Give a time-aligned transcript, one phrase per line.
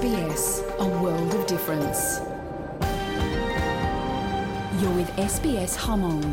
[0.00, 2.00] SBS, a world of difference.
[4.80, 6.24] You're with SBS Hmong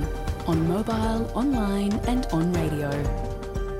[0.47, 2.89] on mobile, online, and on radio.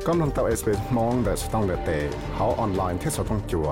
[0.07, 1.89] กำลังตับ SBS มองแต่สต้องเดเต
[2.33, 3.70] เขาออนไลน์ที่สต้องจัว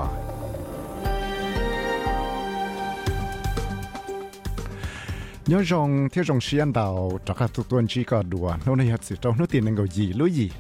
[5.48, 8.88] nhớ rằng theo dòng xuyên đầu cho các tụ tuần chỉ có đùa nó này
[8.88, 10.52] hết sự trong nó tiền năng gì lối gì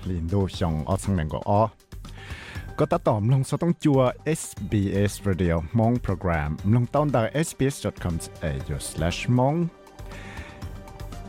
[2.80, 4.00] ก็ตัดต่อมลงสต้องจัว
[4.40, 9.58] SBS Radio มองโปรแกรมลงต้นดาง sbs.com.au/mong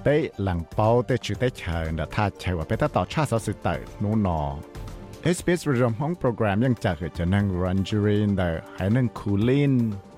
[0.04, 4.40] ได้หลังเป้าแต่ชื่อได้เชิญแต่ถ้าใช่ว่าเป็นตัดต่อชาติสื่อเตอร์นูนอ
[5.36, 9.74] SBS Radio มองโปรแกรมยังจะเกิดจะนั่งรันจูรินแต่ให้นั่งคูลิน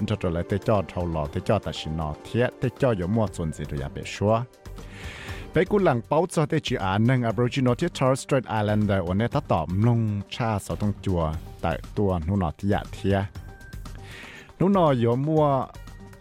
[0.09, 4.33] จะตัวเลยแต่จอดเท่าหล่อแต่จอดแต่ชินอเทียแต่จอดอยู่มั่วส่วนสิทธิยาเปชัว
[5.53, 9.99] ไปกุหลังเป้าจอดได้จีอาหนึ่ง Aboriginal ที่ Torres Strait Islander วันนี้ถ้าตอบลง
[10.35, 11.21] ชาสอตรงจัว
[11.61, 13.17] แต่ตัวนุนอที่ยาเทีย
[14.59, 15.43] นุนอยมัว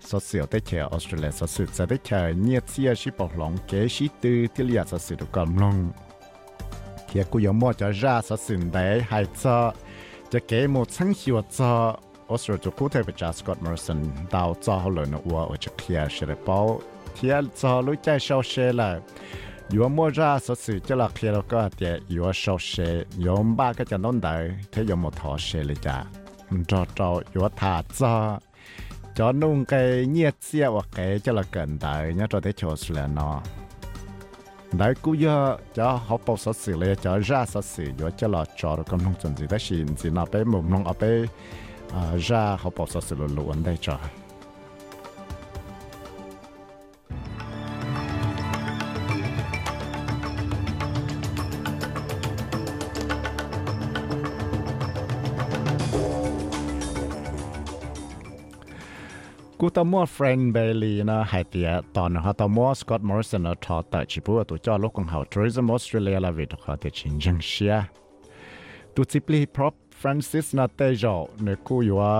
[0.08, 5.76] สดเสียวได้เชียออสเตรเลียสดสืดจะได้เชียเนียเซียชิปอกหลงเกชิตือที่เลียสอสืดก่อนลง
[7.06, 9.58] เทียกูยมัวจะราสดสืดได้หายจอ
[10.32, 11.72] จะเกหมดทั้งชีวจอ
[12.30, 14.00] ออสเตรเลียจะกู้เทปจากสกอตมอริสัน
[14.34, 16.58] ดาวจอเขาเลยนัว่าจะเคลียร์เชลเป้า
[17.20, 19.00] thiệt cho lối chạy sau xe là
[19.70, 23.46] yếu mua ra số sự cho là khi nó có thể yếu sau xe yếu
[23.56, 26.04] ba cái chân nón đời thế yếu một thọ xe là chả
[26.68, 28.38] cho cho yếu thả cho
[29.14, 32.74] cho nung cái nhiệt xe hoặc cái cho là gần đời nhá cho thế chỗ
[32.88, 33.42] là nó.
[34.72, 38.28] Đấy, cú giờ cho họ bảo số sự là cho ra số sự yếu cho
[38.28, 40.92] là cho được công nông chuẩn gì đó xin gì nào bé mồm nông ở
[41.00, 41.22] bé
[41.92, 43.98] ờ, ra họ bảo số sự luôn luôn đây cho
[59.70, 67.74] กูตมอ friend Bailey นะหายเตียตอนเขาตมอ Scott Morrison นะทอแต่ชิบัวตัวจอลูกของเขา Tourism Australia ละวิทเขาเตชินจังเชีย
[68.94, 72.14] ตัวจิปลี prop Francis นะเตจอเนี่ยกูอยู่ว่า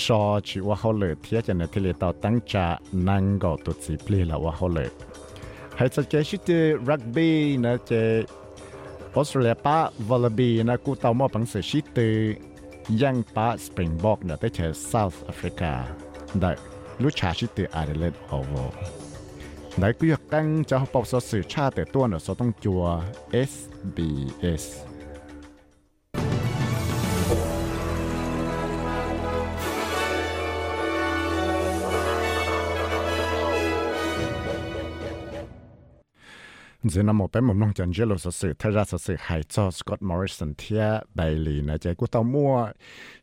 [0.00, 2.66] ชอชิว่าเขาเลยเทียจะเนที่เลยต่อตั้งจะ
[3.08, 4.88] นั่งก็ตัวจิปลีละว่าเขาเลย
[5.76, 6.50] ให้จะเจชิต
[6.88, 7.34] รักบี้
[7.64, 7.92] นะเจ
[9.14, 9.78] ออสเตรเลียป้า
[10.08, 12.00] วอลบีนะกูตอมอปังเสชิต
[13.02, 15.72] ยังป้าสปริงบอกเนี่ยได้เจอ South Africa
[16.40, 16.50] ได้
[17.02, 18.52] รู้ชาชิตอาร์เดเลดโอโว
[19.80, 22.82] ได้ก็อยากตั้งจะปอบสื่อชาติตัวเนี่ยสต้องจัว
[23.50, 24.64] SBS
[36.90, 40.84] จนมอไปมุมน้องจันเจโลสสื่อทราสสื่อไฮจอสกอตมอริสันเทีย
[41.14, 42.52] ไบลีนะเจกูตอมัว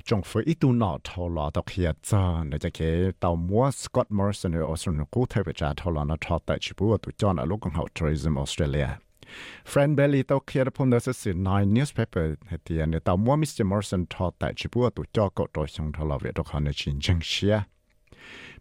[0.08, 2.80] จงฟื้อีตูนอทอลอตอเคียจอนะเจเค
[3.24, 8.88] ตอมัวสกอตมอริสันออสเตรเลียกูเทปจาทอลอนอทอแต่ชิบัวตุจอนอลูกของเขาทัวริซึมออสเตรเลีย
[9.72, 17.56] Friend Belly ตอเคียพมเดสสื่อ nine newspaper เฮตียนตอมัวมิสเตอร์มอริสันทอแต่ชิบัวตุจอกโตชงทอลอเวตอคอนชินจังเชีย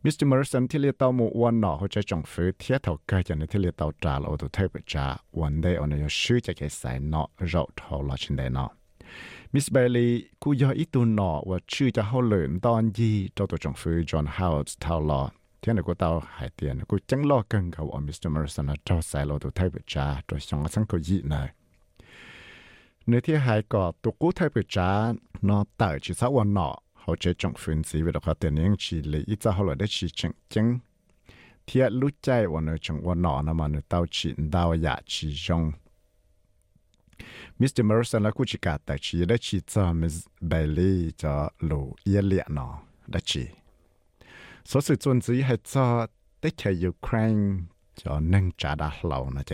[0.03, 0.25] Mr.
[0.29, 5.05] Morrison ที่เรียกตัวมูวันหนอเขาจะจงฟื้นเทียเท่าเกิดจากในที่เรียกตัวจ่าเราตัวเทพจ่า
[5.39, 8.65] วันเดียวเนี่ยชื่อจะแค่ใส่หนอเราเท่าละชินเดนอ
[9.53, 10.11] มิสเบลลี่
[10.41, 15.21] กูยออีตัวหนอว่าชื่อจะเขาเหลือนตอนยี่ตัวตัวจงฟื้นจอห์นฮาวส์เท่าละ
[15.59, 21.47] เทียนกูเต้าหายเตียนกูจังรอกันกับว่ามิสเตอร์มอริสันเจ้าใส่เราตัวเทพจ่าตัวสองสังกุยี่เลย
[23.07, 24.89] ในที่หายก็ตัวกูเทพจ่า
[25.47, 25.87] นอเต่
[27.08, 30.66] เขาจะจงฟื้นสีเวลาเขาเตือนยังชีเลยอีจะเขาเลยได้ชีจังจัง
[31.64, 35.62] เทียรู้ใจวันนึงจังวันหนอนะมันเต้าชีดาวอยาชีจง
[37.58, 40.16] มิสเตอร์มอร์สันและกุจิกาแต่ชีได้ชีจะมิส
[40.48, 41.32] เบลลี่จะ
[41.68, 41.80] ลู
[42.12, 42.68] ยเลียนอ
[43.10, 43.44] ได้ชี
[44.70, 45.86] สสุดนสีให้จะ
[46.40, 47.38] ได้เทียูเครน
[48.00, 49.52] จะนึ่งจ่าดาเหล่านะเจ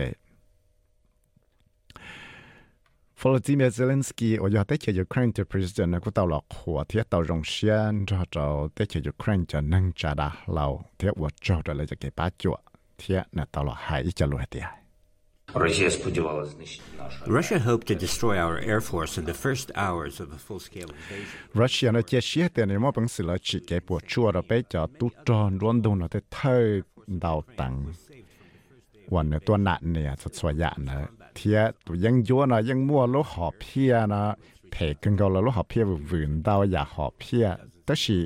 [3.21, 7.09] Volodymyr Zelensky ở giờ tới chơi Ukraine cho president này của tàu lọ của thiết
[7.09, 11.29] tàu rồng xiên cho tàu tới chơi Ukraine cho nâng trà đà lâu thiết của
[11.41, 12.59] cho rồi lại cho cái bá chuột
[12.97, 14.63] thiết là tàu lọ hải cho lùi tiệt
[17.27, 21.25] Russia hoped to destroy our air force in the first hours of a full-scale invasion.
[21.53, 24.43] Russia nó chia sẻ tiền để mua bằng sự lợi chỉ cái bộ chua rồi
[24.49, 27.93] bây giờ tu tròn luôn đâu nó tới thơi đào tặng.
[29.09, 31.05] Còn tuần nạn này thật xoay dạng nữa.
[31.35, 34.23] เทียตัวยังยัวนะยังมั่วลูกหอเพียนะ
[34.71, 37.45] เผกันก็แล้วลูกหอเพียฝืนดาวอยากหอบเพีย
[37.83, 38.19] แต่สิ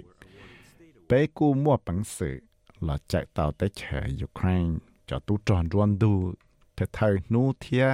[1.05, 2.37] ไปกู้มั่วปังสือ
[2.83, 4.67] หลังจากเตาได้เฉยยูเครน
[5.09, 6.13] จะตู้จอนรวนดู
[6.73, 7.85] เธอเธอนู้เทีย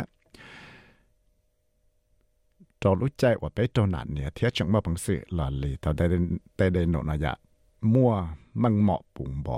[2.82, 6.06] จอรู้ใจว่าไปจนัดเนี่ยเทียจังมั่วปังสือหล่อเลยเตาได้
[6.58, 7.38] ได้ได้หนนอยาก
[7.94, 8.12] มั่ว
[8.62, 9.56] มังเหมาะปุ่งบ่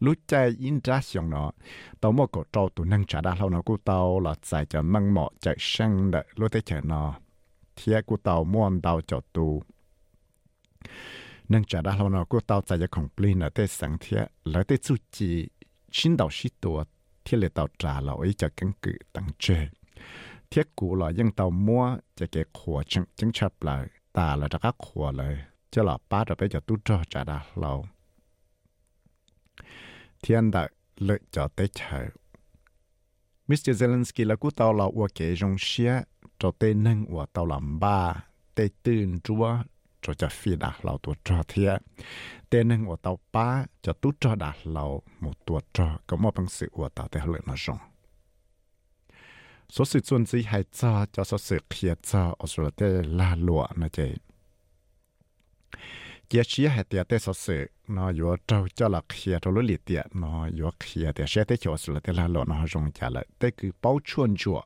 [0.00, 1.52] lúc chạy in ra xong nó
[2.00, 4.82] tao mua cổ trâu tụ năng trả đa lâu nó của tao là chạy cho
[4.82, 7.14] măng mọ chạy sang đợi lúc tới chờ nó.
[7.76, 9.62] Thiết của tao mua tao cho tụ
[11.48, 14.32] năng trả đa lâu nó của tao chạy cho không complete ở tới sáng thiệt,
[14.44, 15.48] lấy tới chú chỉ
[15.92, 16.84] xin đầu sĩ tổ
[17.24, 19.68] thiệt là tao trả là ấy cho căn cứ tăng chơi
[20.50, 23.86] thiết cũ là dân tàu mua cho cái khổ chứng chứng chấp lại.
[24.12, 27.44] Ta là các khổ lại cho là ba rồi bây giờ tu cho trả đã
[27.54, 27.86] lâu
[30.22, 32.06] thiên đại lợi cho tế chờ
[33.48, 33.70] Mr.
[33.70, 36.02] Zelensky là cú tàu là ua kể rong xia
[36.38, 38.24] cho tế nâng ua tàu làm ba
[38.54, 39.56] tế tương chúa
[40.02, 41.82] cho cho phi đạt lâu tuột cho thiệt
[42.50, 46.34] tên nâng của tàu ba cho tu cho đạt lâu một tuột cho có một
[46.34, 47.78] bằng sự của tàu để lợi nó rong.
[49.68, 52.70] Số sự chuẩn chỉ hay cho cho số sự kia cho ở số là
[53.02, 54.16] là lụa nó vậy
[56.30, 59.76] giờ chỉ hay tiệt tế số sự nó yếu trâu cho là kia trâu lưỡi
[59.76, 62.92] tiệt nó yếu kia tiệt sẽ tế chỗ số là tế la lộ nó rong
[62.92, 64.62] trả lại tế cứ bao chuồn chùa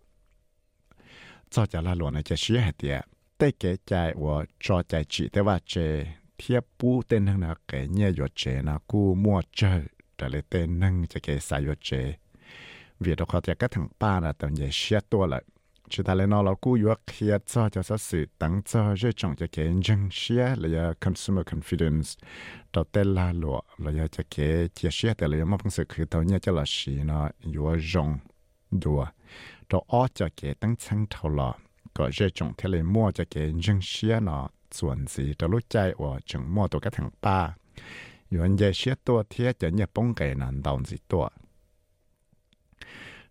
[1.51, 3.01] cho trả la lộ này giờ chỉ hay tiệt
[3.39, 6.07] tế kế chạy và cho chạy chỉ tế và chế
[6.39, 9.83] thiếp bú tên năng là cái nhẹ yếu chế nó cú mua chơi
[10.19, 12.15] trả lại tên năng cho cái sai yếu chế
[13.01, 15.43] vì đó có thể các thằng ba là tầm nhẹ xe tua lại
[15.89, 19.17] chỉ ta lên nó là cú yếu kia cho cho sự sự tăng cho rất
[19.17, 22.19] trọng cho cái dân xe là consumer confidence
[22.73, 26.53] đầu tiên là lụa là cho cái chia sẻ แต่ là một phương sự คือตัวเนี้ยจะ
[26.53, 28.19] là gì nó yếu rong
[28.71, 29.07] đùa
[29.71, 31.53] đó ở cho cái tăng chân thầu là
[31.95, 35.61] có rất trọng thế là mua cho cái dân xe nó chuẩn gì đó lúc
[35.69, 37.55] chạy và chừng mua ตัว các thằng ba
[38.31, 41.29] yếu nhẹ xe tua thế cho nhẹ bông cái nạn đầu gì tua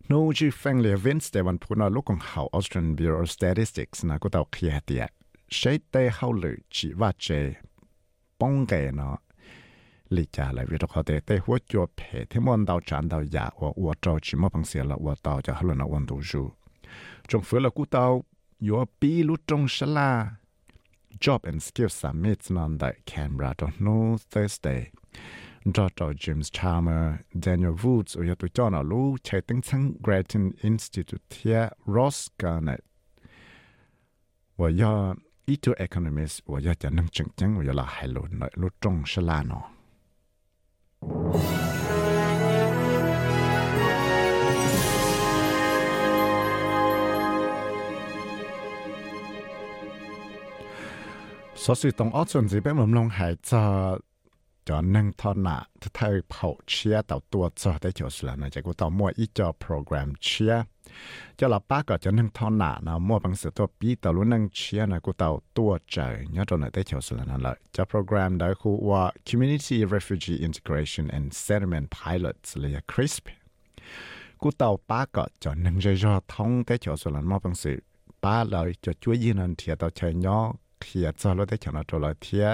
[0.08, 4.18] no ji feng le vince de van puna lokong how Austrian Bureau of Statistics na
[4.18, 5.08] ko tao khia tia
[5.48, 7.56] shei te how lu chi wa che
[8.38, 9.18] bong ge no
[10.10, 13.22] li cha la vi ko te te huo chuo pe te mon dao chan dao
[13.34, 16.06] ya wo wo zhao chi mo pang xie la wo dao ja hlo na wan
[16.06, 16.44] du ju
[17.28, 18.24] zhong fu le ku tao
[18.60, 19.68] yo bi lu zhong
[21.20, 24.90] job and skill summit nan da Canberra don't Thursday.
[25.64, 26.12] Dr.
[26.18, 31.70] James Chalmers, Daniel Woods, rồi tụi cho nó lú chạy tính sang Grattan Institute here,
[31.86, 32.80] Ross Garnett.
[34.56, 35.14] Và do
[35.46, 38.50] ít tuổi economist, và do chả năng chứng chứng, và do là hai lũ nội
[38.54, 39.62] lũ trong sẽ là nó.
[51.54, 53.98] Sở sự tổng ớt chuẩn gì bé mầm lòng hải cho
[54.68, 60.54] จอนั่งทอนะถ้าเธอเผาเชียต่อตัวจอได้จอสละนะจากกูต่อมั่วอีจอโปรแกรมเชีย
[61.38, 65.96] จะหลับป้าก็จะนั่งทอนะนะมั่วบางสือตัวปีต่อรู้นั่งเชียนะกูต่อตัวใจ
[66.36, 73.24] ยอดจอนะได้จอสละนั่นเลยจะโปรแกรมได้คูว่า Community Refugee Integration and Settlement Pilots เลย CRISP
[74.42, 77.76] กูต่อป้าก็จะนั่งจอท้องได้จอสละมั่วบางสือ
[78.24, 80.38] ป้าเลยจะช่วยยืนนันเทียต่อเชยย่อ
[80.80, 82.46] เทียจอแล้วได้จอนะตัวเลยเทีย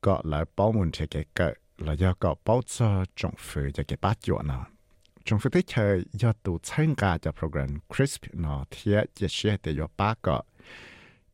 [0.00, 3.82] có lại bao muốn chơi cái cỡ là do có bao giờ trong phía cho
[3.88, 4.66] cái bát chuột nào
[5.24, 9.72] trong phía tích chơi do tụ 参加 cho program crisp nó thiết chỉ sẽ để
[9.72, 10.40] do bát cỡ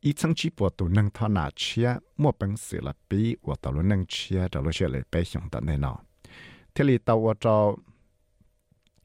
[0.01, 3.55] ý chẳng chỉ bộ tụ năng thọ nào chia mua bằng sự là bị và
[3.61, 5.97] tàu luôn năng chia tàu luôn chơi lại bé hiện tại này nó
[6.75, 7.75] thế thì tàu ở cho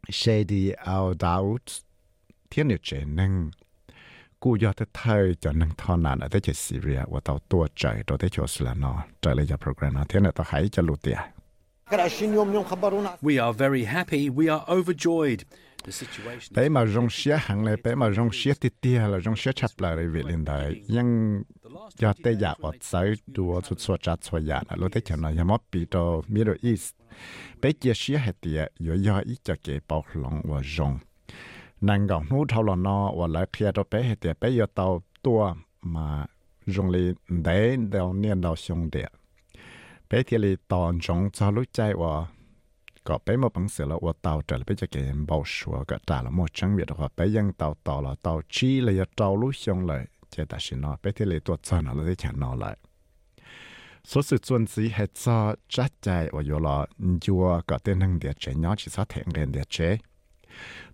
[0.09, 1.57] shady out đạo
[2.50, 3.50] thiên điều chế năng
[4.44, 11.20] กูยอดไทยจะนั่งทอนานแต่จะซีเรียว่าตัวตัวใจตัวที่ชอสละนอใจเลยจะโปรแกรมนะเทียนตัวหายจะลุเตีย
[13.22, 14.29] We are very happy.
[14.29, 15.41] We are overjoyed.
[15.88, 20.60] The situation ไปมาจงเสียหังเลยไปมาจงเสียติเตียแล้วจงเสียชับเลยเวลินได้
[20.96, 21.08] ยัง
[22.01, 22.46] ยอดแต่อย
[31.83, 34.67] nàng gọng nú thâu lò nó và lại kia cho bé hết tiền bé giờ
[34.75, 36.27] tàu tua mà
[36.67, 39.09] dùng lì để đào niên đào xuống địa
[40.11, 42.27] bé thì lì tòn trong cho lúc chạy và
[43.05, 45.85] có bé một bằng sửa là và tàu trở lại bây giờ cái bảo sủa
[45.85, 48.93] cả trả là một trăm việt đó bé dân tàu tàu là tàu chi là
[48.93, 51.95] giờ tàu lúc xuống lại chỉ ta xin nó bé thì lì tuột cho nó
[51.95, 52.77] là để chẳng nó lại
[54.05, 56.87] số sự chuẩn sĩ hết cho chắc chạy và yo là
[57.21, 59.99] chưa có tên năng địa chế nhỏ chỉ sát thể hiện địa chế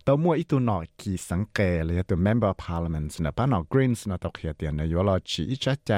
[0.05, 5.91] ตัวมัวอีตัวนอกีสังเกตเลยตัว member parliament นะป้านอ greens นะตกเขียเตียนเนยว่าชีอีชัดใจ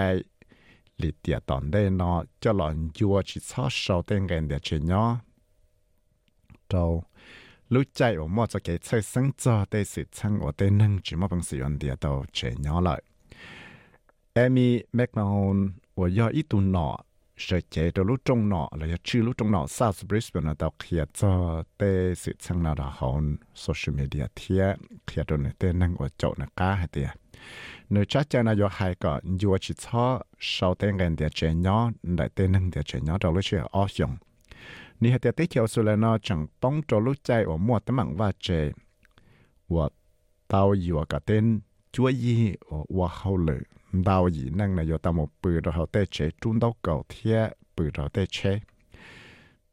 [1.00, 2.13] หลีเตียตอนได้นอ
[2.44, 5.06] จะหลอนยัวชีชอบชาวเต้นกันเดียเชนยอ
[6.72, 6.91] ตัว
[7.74, 13.01] รู้ใจว่ามัวจะเกิดใช้สังจอได้สิช่างว่าได้นั่งจิมว่าเป็นสิ่งเดียตัวเชนยอเลย
[14.34, 15.22] เอมี่แมกโน
[15.56, 15.58] น
[16.00, 16.89] ว่าย่ออีตัวนอ
[17.48, 20.54] sẽ chế cho lúc trong nọ là ya chữ lúc trong nọ South Brisbane là
[20.54, 24.76] tao kia cho tê sự sang nào đó hòn social media thia
[25.08, 27.10] kia đồ này tê năng ở chỗ này cá hay tiệt
[27.90, 31.54] nếu chắc chắn là do hai cái dù chỉ cho sau tên gần địa chế
[31.54, 34.18] nhỏ đại tê năng địa chế nhỏ đầu lúc chuyện ở dùng
[35.00, 37.80] ni hay tiệt tiếp theo số là nó chẳng bóng cho lúc chạy ở mua
[37.80, 38.72] tấm bằng và chế
[39.70, 39.90] và
[40.48, 41.60] tao yêu cái tên
[41.92, 43.60] chúa gì ở và hậu lửa
[43.92, 47.04] đào gì năng là do tao một bự rồi họ tê chế trung đâu cầu
[47.10, 48.60] thia bự rồi tê chế.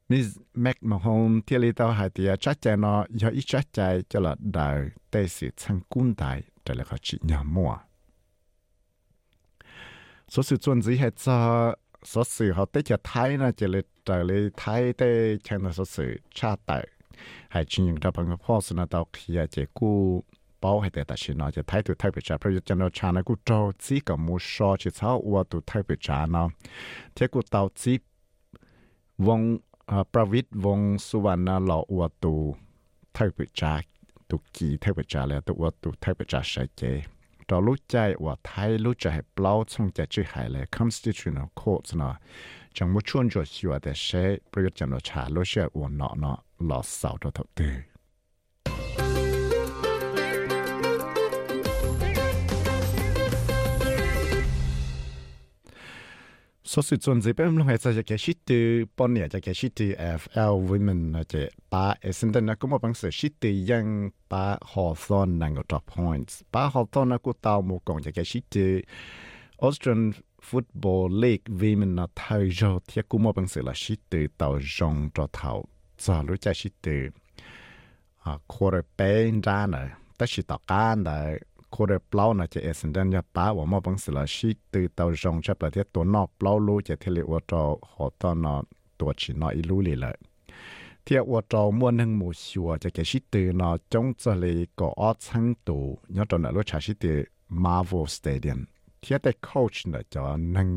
[0.09, 4.21] Miss McMahon thiết lý tao hai tia chắc chắn nó, do ít chắc chắn cho
[4.21, 7.77] là đời tê sự sang cung đại trở lại họ chỉ nhà mua.
[10.29, 13.81] Số sự chuẩn gì hết cho, số sự họ tê cho thái nó chỉ là
[14.05, 16.89] trở lại thái tê chẳng là số sự cha đại
[17.49, 20.25] hay chỉ những cái bằng cái post nó tao kia chỉ cú
[20.61, 22.89] bảo hay tại chỉ nói chỉ thấy tụi thay bị trả, bây giờ cho nó
[22.93, 26.27] cha nó cũng cho chỉ có mua so chỉ sao qua tụi thay bị trả
[26.27, 26.49] nó,
[27.15, 27.99] thế cũng tàu chỉ
[29.19, 29.59] vong
[30.13, 32.53] Pravit vong Suvanna lọ qua tụi
[33.15, 33.81] thay bị trả,
[34.29, 37.03] tụi kỳ thay bị trả là tụi qua tụi thay bị trả sai chế.
[37.49, 41.97] đó lúc chạy và thái lúc chạy bao trong chạy chữ hải là constitutional court
[41.97, 42.17] nó
[42.73, 45.89] chẳng một chuồn cho xíu để sẽ bây giờ cho nó trả lúc sẽ và
[45.89, 47.65] nó nó lọ sáu đó thật tư
[56.69, 59.73] số sự chuẩn gì bên lúc này sẽ cái shit từ bọn nhà cái shit
[59.75, 64.11] từ FL women, là cái ba Essendon là cũng một bằng sự shit từ ยัง
[64.29, 66.43] ba Hawthorne năng drop points.
[66.53, 68.81] Ba Hawthorne là cũng tao một con cái shit từ
[69.63, 70.13] Australian
[70.51, 74.61] Football League, women, là thay cho thì cũng một bằng sự là shit từ tao
[74.79, 75.65] rong cho thảo
[75.99, 77.09] giờ lúc cái shit từ
[78.23, 87.63] à quarterback ra nữa tất nhiên tao can đấy โคเรปล่าน่าจะเอสันดนยาป้าว่ามอบังสละชีตือเตาจงจะประเทศตัวนอกเปล่ารู้จะเทเลวจอ
[87.95, 88.47] หอตอน
[88.99, 90.17] ตัวชินออีรู้เลยเลย
[91.03, 95.79] เทียวจอมวนหนึ่งหมู่ชัวจะเกิดชิตือนอจงจะเลยก่อชั้งตู
[96.17, 97.19] ยอดตอนรู้ชาชิตือ
[97.65, 98.61] มาร์เวลสเตเดียม
[99.01, 100.69] เทียแต่โค้ชเนะจอหนึ่ง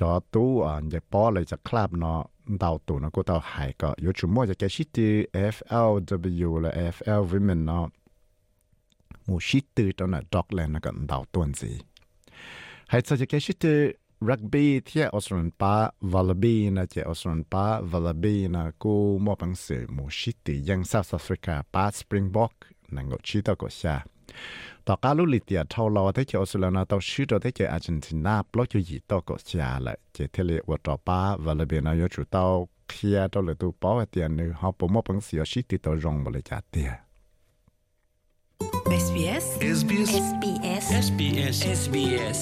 [0.00, 2.20] จอตู้อ่านจะป้อเลยจะคลับเนาะ
[2.62, 5.08] ดาวตัวนะก็ดาวหายก็ยู่ชุมว่าจะเกิดชิตี
[5.54, 7.86] FLW และ FL Women เนาะ
[9.28, 11.74] มูชิตือตอนนั้นดอกแลนกันดาวตัวนี้
[12.90, 13.78] ให้สัจเกชิตือ
[14.28, 15.74] รักบี้ที่ออสเตรเลียป้า
[16.12, 22.52] วอลบี้นะเจอออสเตรเลียป้าวอลบี้นะกูมอบังสือมูชิตือยังเซาท์แอฟริกาป้าสปริงบ็อก
[22.94, 23.96] นั่งก็ชิตก็ชา
[24.86, 32.44] ต่อการลุลิเตียเท่าเราที่เจอออสเตรเลียนะต่อชื่อเราที่เจออาร์เจนตินาปลอกอยู่ยีตก็ชาละเจเทเลวัตป้าวอลบี้นะยจุดเต้า
[32.88, 37.05] เคลียร์ตัวเลยตัวป้าเตียนนึกเขาผมมอบังสือชิตือตัวรองบริจาเตีย
[38.60, 39.46] SBS
[39.78, 42.38] SBS SBS SBS SBS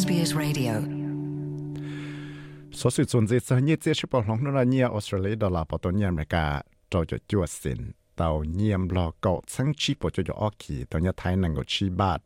[0.00, 0.74] SBS Radio
[2.78, 6.44] สสุดส่วนเสียเนี่ยเสียชิบหลงนั่นละเนี่ยออสเตรเลียดอลลาร์ปอตเนี่ยอเมริกา
[6.92, 7.80] จอยจั่วสิน
[8.16, 12.20] เต่าเยี่ยมรอเกาะสังชีปจอยออขีตอนเนี่ยไทยนังกชีบาท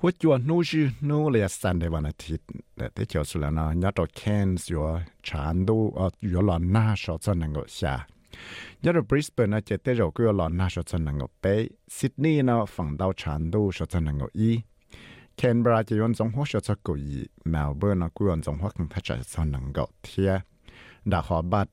[0.00, 4.82] หัวจวนนู้ชื่อนู้เลียสันในวันอาทิตย์แต่ที่เขียวสุดแล้วนะยัดตัวเคนส์อยู่
[5.26, 7.94] ชานดูอ่ะอยู่หลอนหน้าชอตนังกชา
[8.82, 12.42] nhớ Brisbane nó chỉ tới rồi cái lon na số chân năng ngọc bé Sydney
[12.42, 14.60] nó phẳng đau chán đu số chân năng ngọc y
[15.36, 18.70] Canberra chỉ yon giống hóa số chân ngọc y Melbourne nó cũng yon giống hóa
[18.78, 20.40] càng phát triển chân năng ngọc thia
[21.04, 21.68] đã họ bắt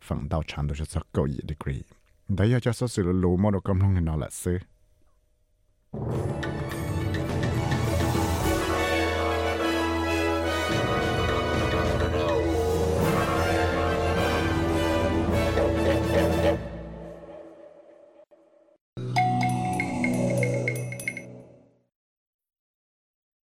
[0.00, 1.82] phẳng đau chán đu số chân ngọc y degree
[2.28, 4.58] đấy cho số sự lù mà nó cầm lòng nó là sư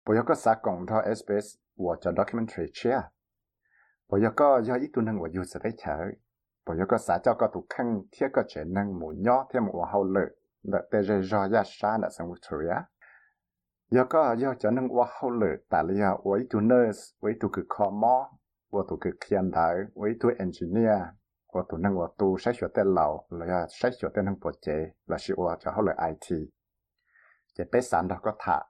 [0.06, 3.00] bây giờ có sa cộng thọ SBS của cho documentary chia
[4.11, 5.99] bây giờ có do ít tu năng của user đấy chở
[6.66, 9.66] bây giờ có sa cho có tụ khăn thiết có chế năng mũ nhỏ thêm
[9.66, 10.26] một hậu lệ
[10.62, 12.76] là tê rê do ya sa là sang Victoria
[13.90, 17.49] giờ có do cho năng qua hậu lệ tại là với tu nurse với tu
[17.49, 18.30] cực khó mò
[18.70, 21.00] với tu cực khiên đại với tu engineer
[21.54, 24.50] và tụ năng và tu sách sửa tên lầu là sách sửa tên năng bộ
[24.61, 26.38] chế là sự và cho họ là IT.
[27.58, 28.61] Chế bế sản đó có thả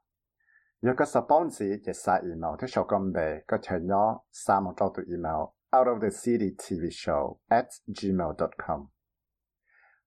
[0.85, 8.88] 有個 sponsor 嘅曬 email 嘅手工幣，個長咗三個多對 email out of the city TV show at gmail.com。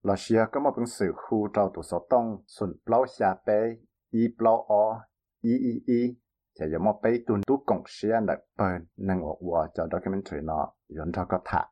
[0.02, 3.80] 老師啊，咁我本書護照讀所東，順 blog 下邊
[4.12, 5.02] ，e blog o
[5.42, 6.20] e e e，
[6.54, 8.22] 就有冇俾段都共識啊？
[8.22, 11.72] 嚟本能我我就 documentary 咯，用咗個塔。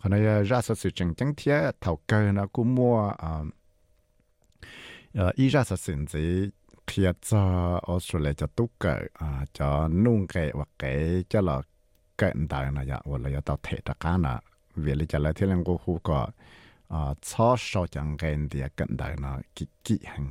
[0.00, 3.44] 可能要热是是正正天头根那估摸啊，
[5.14, 6.52] 呃，一热是甚至
[6.86, 10.86] 贴着澳洲来就都个啊，就弄个或个
[11.28, 11.64] 叫了
[12.14, 14.40] 更大那样，我了要到台的噶那，
[14.74, 16.32] 为了叫来天能够胡个
[16.86, 20.24] 啊，操少讲个的更大那几几很。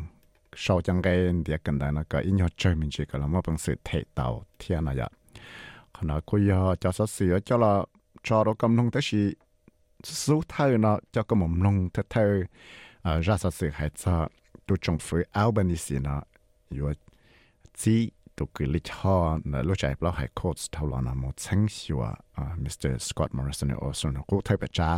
[0.55, 3.27] sau chẳng cái địa gần đây nó có in nhiều chơi mình chỉ có là
[3.27, 5.09] một bằng sự thể tạo thiên này ạ?
[5.93, 7.85] Còn nói cô giờ cho sát sửa cho là
[8.23, 9.33] cho nó cầm nông tới gì
[10.03, 12.25] số thay nó cho cái mồm nông thay thay
[13.01, 14.27] à, ra sát sửa hay cho
[14.65, 16.21] tôi trồng phơi áo xí nó.
[16.69, 16.93] Rồi
[17.75, 19.17] chỉ ตุกิลิชอ
[19.51, 22.03] นะลูกชายเราให้โค้ชเท่าลอนะมดเซงชัว
[22.37, 24.89] อ่ามิสเตอร์สกอตต์มอริสันโอสุนกูเทปจ้า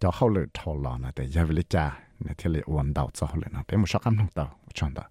[0.00, 1.86] จะเข้าเลยเท่าลอนะแต่ยาวิลิจ้า
[2.22, 4.46] เนี่ยที่เลยวันดาวจะเข้าเลยนะเป็นมุชกัมทงเต่า
[4.78, 5.06] ชอนเต่า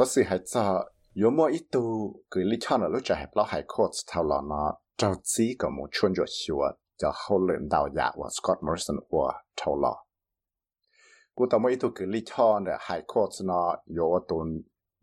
[0.00, 0.84] số sự hại cho
[1.22, 4.24] yo mo ít tu cứ lý cho nó lúc trả hẹp lo hại cốt thảo
[4.24, 9.89] lo nó trao chí có một chuyên cho sửa 穿咗笑啊，就后轮到日话 Scott Morrison 话头来。
[11.37, 13.59] กูต่อมาอีตัวคือลิชอนเนี่ยไฮคอร์สนะ
[13.93, 13.99] โย
[14.29, 14.47] ตุน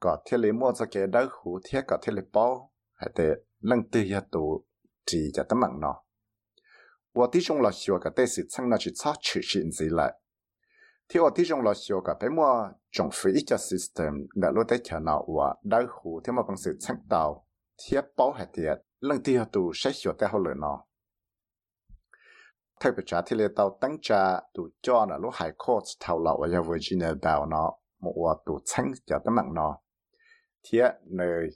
[0.01, 2.71] có thiết lý mua cho cái đất hú thiết có thiết lý bao.
[2.93, 4.65] Hay thế lăng tư ya tù,
[5.05, 6.03] chỉ cho tấm mạng nó.
[7.13, 10.13] Và tí trong là xíu cả tế sự chăng nó chỉ cho chữ gì lại.
[11.09, 14.63] Thì ở tí trong là xíu cả bé mua trong phí cho system, đã lô
[14.63, 17.45] tế chờ nó và đất hú thế mà bằng sự chăng tàu
[17.83, 18.63] thiết bao hay thế
[18.99, 20.85] lăng tư ya tù sẽ xíu tế hậu lời nó.
[22.79, 26.23] Thay vì trả thì lê tàu tăng trả tù cho là lúc hải court thảo
[26.23, 29.77] lậu ở Virginia Bell nó một tù chăng cho tấm mạng nó
[30.63, 30.89] thế thiết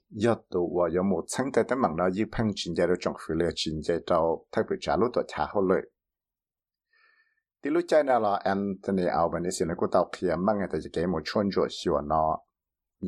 [0.10, 3.14] giờ tụ và giờ một tháng tới tới mạng đó như phăng chính gia trong
[3.28, 5.82] phi lệ chính gia trâu thay bị trả lúc tụ trả hậu lợi
[7.64, 10.90] thì lúc chạy nào là Anthony Albanese nó cũng tao kia mang người ta chỉ
[10.94, 12.38] cái một chuyên chỗ xíu nó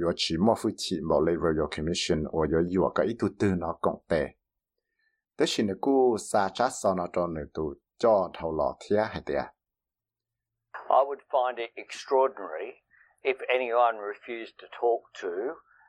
[0.04, 3.48] yo chỉ mua phụ chỉ một lấy Royal Commission và yo yo cái ít tư
[3.58, 4.28] nó cộng tệ
[5.38, 8.98] thế thì nó cũng xa chát sau nó cho nó tụ cho thầu lọ thế
[8.98, 9.36] hay thế
[10.90, 12.72] I would find it extraordinary
[13.24, 15.30] if anyone refused to talk to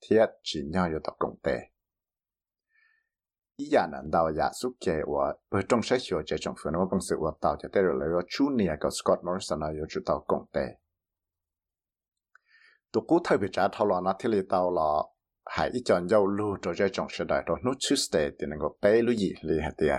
[0.00, 1.58] thiết chỉ nhau yêu tộc công tế.
[3.56, 6.72] Ý giả nản đào giả giúp kê và bởi trong sách hiểu chế trong phương
[6.90, 10.00] công sự và tạo cho tế rồi lấy chú nìa của Scott Morrison yêu chú
[10.06, 10.66] tàu công tế.
[12.92, 15.08] Tụ cú thay bị trả thảo lọ nó thiết lý tàu lọ
[15.46, 18.58] hãy ý chọn dâu lưu cho chế trong sự đại rồi nút Tuesday thì nên
[18.60, 19.96] có bế lưu gì lì hạt tìa.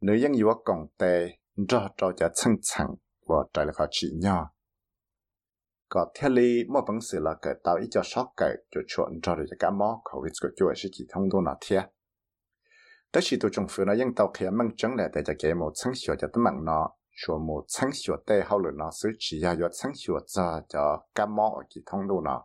[0.00, 1.28] Nếu dân yêu công tế,
[1.68, 2.94] rõ cho chế chân chẳng
[3.26, 4.50] và trái lực họ chỉ nhau
[5.92, 11.80] ก็เทลีมอบังสือละเกิดตาอีจะช็อกเกิดจุดชวนจอดจะกามอเขาวิสก็จ่วยสิจิทงดูนาเทีย
[13.10, 16.84] แต่สิตัวจงฝืนนะยังเตาเขียมังจังแหละแต่จะเกมอชังเสียวจะตั้งมังเนาะ
[17.20, 20.84] ชัวโมชังเสียวเต้เขาหรือเนาะซื้อจียายอดชังเสียวจะจะ
[21.16, 22.40] กามอกิทงดูเนาะ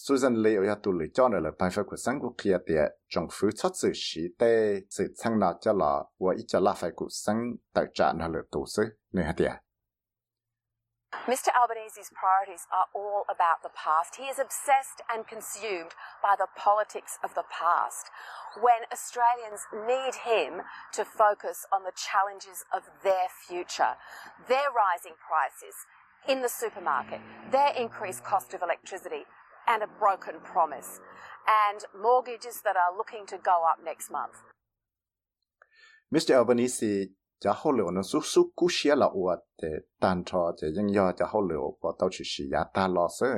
[0.00, 3.28] Susan Lee ya tu li cho là bài phát của sáng của kia tiệt trong
[3.32, 6.90] phứ chất sự sĩ tê sự sang nào cho là và ít cho là phải
[6.96, 8.82] của sáng tại trạng là tu sư
[9.12, 9.50] nơi hạt tiệt
[11.28, 14.16] Mr Albanese's priorities are all about the past.
[14.16, 15.92] He is obsessed and consumed
[16.22, 18.08] by the politics of the past
[18.60, 23.96] when Australians need him to focus on the challenges of their future,
[24.48, 25.76] their rising prices
[26.28, 27.20] in the supermarket,
[27.52, 29.24] their increased cost of electricity,
[29.66, 31.00] and a broken promise,
[31.70, 34.40] and mortgages that are looking to go up next month.
[36.12, 37.10] Mr Albanese
[37.42, 39.70] จะเขาเหลียวนะสู้สู้กู้เชียละอวดแต่
[40.02, 43.30] ตันทอจะยังยอจะเขาเหลียวพอเต้าชิสียาตาลอเซอ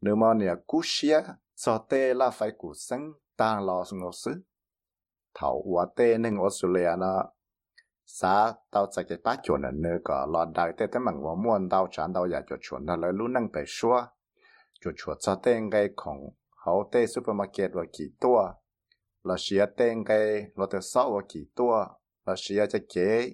[0.00, 1.16] เนื้อมอเนี่ยกู้เชีย
[1.62, 3.02] สอเตละไฟกุสัง
[3.40, 4.32] ตางลอสงอซึ
[5.34, 7.12] เถาวัวเตหนึ่งออสเตรเลียนะ
[8.18, 8.34] สา
[8.70, 13.96] เต้าจะเก็บป้าจวนเนื้อก็รอดได้แต่แต่มันว่ามวนเต้าฉันเต้าอยากจะชวนนั่นเลยรู้นั่งไปชัว
[14.82, 16.18] จุดชวนสอเตงไงของ
[16.58, 18.38] เขาเตซูเปอร์มาร์เก็ตว่ากี่ตัว
[19.24, 20.10] เราเชียเตงไง
[20.56, 21.72] เราจะเศร้าว่ากี่ตัว
[22.26, 23.30] là xia cho kế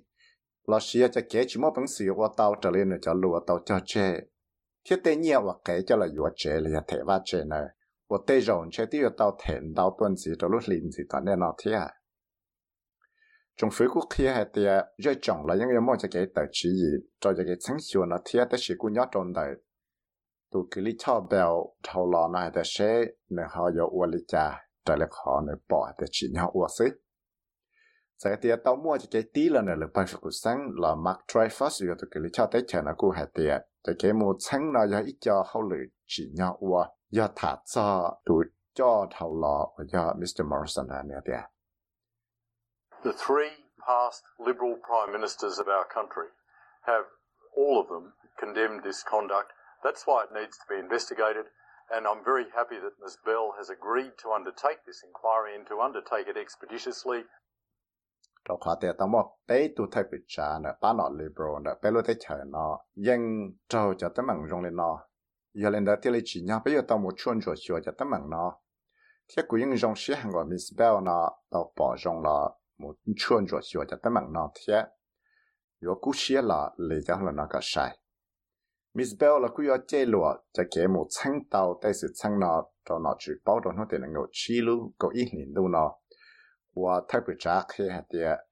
[0.67, 3.59] là xia cho kế chỉ một bằng sự của tàu trở lên cho lúa tàu
[3.67, 4.21] cho chế.
[4.85, 7.65] Thiết tế nhiều và kế cho là yếu chế là thể va chế này
[8.09, 11.25] và tế rộng chế tiêu tàu thèn tàu tuần gì cho lúc linh gì toàn
[11.25, 11.89] nên nó thế à
[13.61, 14.63] trong phía quốc hay thì
[14.99, 18.05] rất trọng là những cái mong cho cái tờ chỉ gì, cho cái sáng sủa
[18.05, 19.55] nó thế tới chỉ cũng nhớ trong đời.
[20.53, 24.19] Tụ cái lý cho bèo thầu lò này để sẽ nên họ có uo lý
[24.29, 26.89] cha trở lại họ nên bỏ để chỉ nhau uo sức
[28.25, 31.87] sẽ thì tao mua cho cái tí là là bài phục sáng là Mark Dreyfus
[31.87, 34.87] rồi tụi cái cho tới chờ nó cũng hay tiệt cho cái một sáng nó
[34.87, 39.69] giờ ít cho hậu lử chỉ nhau qua giờ thả cho tụi cho thầu lọ
[39.79, 41.45] và giờ Mr Morrison là nè tiệt
[43.05, 43.51] The three
[43.87, 46.29] past Liberal Prime Ministers of our country
[46.83, 47.07] have,
[47.57, 49.49] all of them, condemned this conduct.
[49.85, 51.47] That's why it needs to be investigated.
[51.91, 55.81] And I'm very happy that Ms Bell has agreed to undertake this inquiry and to
[55.81, 57.25] undertake it expeditiously
[58.50, 61.72] rồi họ tiệt tao một bé tu thay bị trả nè ba nọ liberal nè
[61.82, 63.22] bé lo thấy chờ nó nhưng
[63.70, 65.08] trâu cho tấm bằng rong lên nó
[65.54, 67.92] giờ lên đó thì lấy chỉ nhau bây giờ tao một chuồn rồi sửa cho
[67.98, 68.60] tấm bằng nó
[69.28, 72.96] thiết của những rong sĩ hàng gọi Miss Bell nó tao bỏ rong là một
[73.18, 74.84] chuồn rồi sửa cho tấm bằng nó thiết
[75.82, 77.98] rồi cú sĩ là lấy cho là nó cái sai
[78.94, 83.32] Miss Bell là cú yếu chế lụa cho cái mộtชั้นtàu tại sựชั้นnó cho nó chỉ
[83.46, 85.92] bảo đồ nó để nó ngồi chi lu có ít liền đâu nó
[86.74, 88.48] 我特别扎开下的，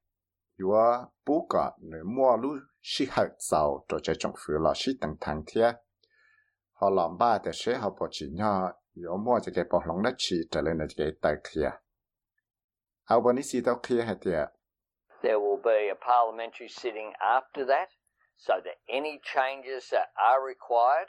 [0.64, 5.80] 我不过你马路是好走，做这种服了是等堂天，
[6.72, 11.80] 好老爸的时候不知呢，有么这个不弄得起，这里呢这个带开。
[13.04, 14.54] 好不，你知道开下的。
[15.20, 17.88] There will be a parliamentary sitting after that,
[18.36, 21.08] so that any changes that are required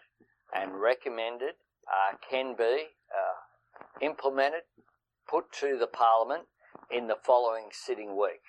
[0.51, 4.63] and recommended uh, can be uh, implemented,
[5.25, 6.47] put to the parliament
[6.90, 8.40] in the following sitting week.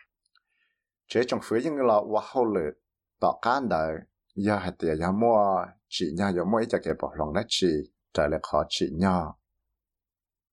[1.07, 2.71] chế trong phía những là wa hậu lệ
[3.19, 3.93] tỏ can đời
[4.35, 7.45] giờ hạt tiền giờ mua chỉ nhà giờ mua ít cho cái bỏ lòng đất
[7.47, 7.67] chỉ
[8.13, 9.21] trả lại khó chỉ nhà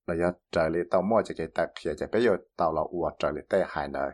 [0.07, 2.81] là giờ trả lại tao mua cho cái tài kia cho bây giờ tao là
[2.81, 4.11] uo trả lại tệ hai đời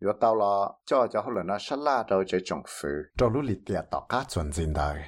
[0.00, 3.32] giờ tao là cho cho hậu lệ nó sát la đâu chế trong phía trong
[3.32, 5.02] lúc lì tiền tỏ cá chuẩn gì đời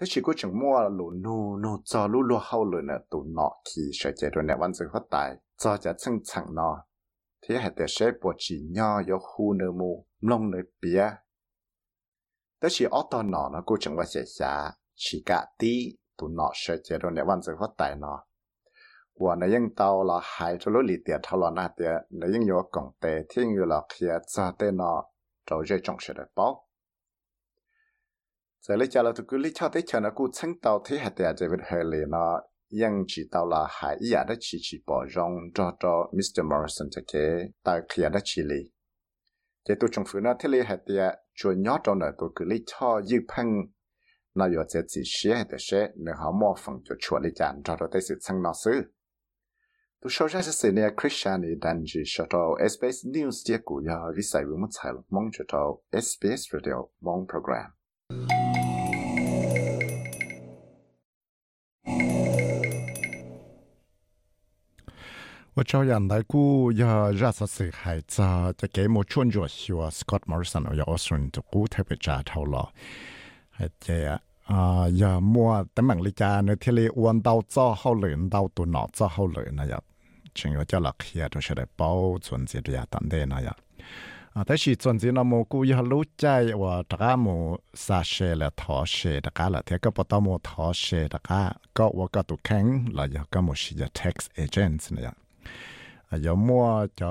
[0.00, 3.24] thế chỉ có chừng mua lũ nu nu cho lũ lúa hậu lệ nè tụ
[3.36, 6.85] nọ thì sẽ chế rồi nè văn sự phát tài cho cho chân chẳng nọ
[7.41, 11.09] thế hệ để sẽ bộ chỉ nhỏ có khu nơ mù lông nơ bia
[12.61, 16.27] đó chỉ ở đó nọ nó cũng chẳng qua sẽ xả chỉ cả tí tụ
[16.27, 18.25] nọ sẽ chế rồi nè văn sự phát tài nọ
[19.21, 22.27] và nó ยัง tao là hai cho lối lì tiền thao là nát tiền nó
[22.33, 24.05] ยัง có công tệ thế như là khi
[24.35, 25.03] cho tên nó
[25.45, 26.67] trâu dây trong sẽ được báo
[28.61, 30.97] giờ lấy cho là tụi cứ lấy cho tới chờ nó cũng chân tao thế
[30.97, 32.41] hệ tiền chỉ biết hệ lì nó
[32.81, 37.13] ยังจีตาวลาหายอยากได้ชีชีปอรองจอจอมิสเตอร์มอริสันจะเก
[37.65, 38.61] ตายเคลียร์ได้ชีลี
[39.63, 41.03] เจตัวจงฝืนนะที่ลีเหตีย
[41.37, 43.47] ชวนยอดจอนตัวคือลีช่อยืพัง
[44.39, 45.69] นายจะจีเชียแต่เช
[46.01, 48.79] เนื้อหามอฟังจะชวนลีจานจอจอได้สิสังนอซื้อ
[50.01, 55.63] ตัวโชว์จะเสียเนี่ยคริสเตียนีดันจีชอตอ SBS News เดียกูยาวิสัยวิมุตไทยมองชอตอ
[56.05, 58.44] SBS Radio มองโปรแกรม
[65.55, 68.21] 我照样来估要热死死孩子，
[68.57, 72.69] 这给我穿着修 Scott Morrison 要 Australian 就估特别扎头了，
[73.57, 79.77] 系这啊要摸等问你家呢天里弯到早好轮到到脑早好轮那样，
[80.33, 83.51] 全要叫落去啊，都是来保存这啲啊等等那样。
[84.33, 95.13] 啊，但是总之那么估要录在我大家冇杀蛇了拖蛇大家了，睇个不到冇拖蛇大家，个我个都倾了，要个冇是个 tax agents 那
[96.08, 97.10] À, giờ mua cho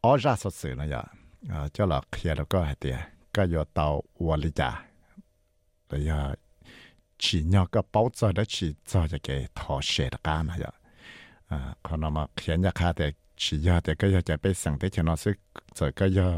[0.00, 1.02] ó ra sốt sự này giờ.
[1.48, 2.96] À, cho là kia nó có hạt tiền
[3.34, 4.82] cái giờ tàu qua lý trả
[5.90, 6.34] giờ
[7.18, 10.58] chỉ nhau cái bao giờ đó chỉ cho cho cái thọ sẽ là cái này
[10.60, 10.70] giờ.
[11.48, 13.04] À còn nó mà kia nhà khác thì
[13.36, 15.34] chỉ giờ thì cái giờ จะไปสั่งที่ฉันเอาซื้อ
[15.76, 16.28] จะก็ยอ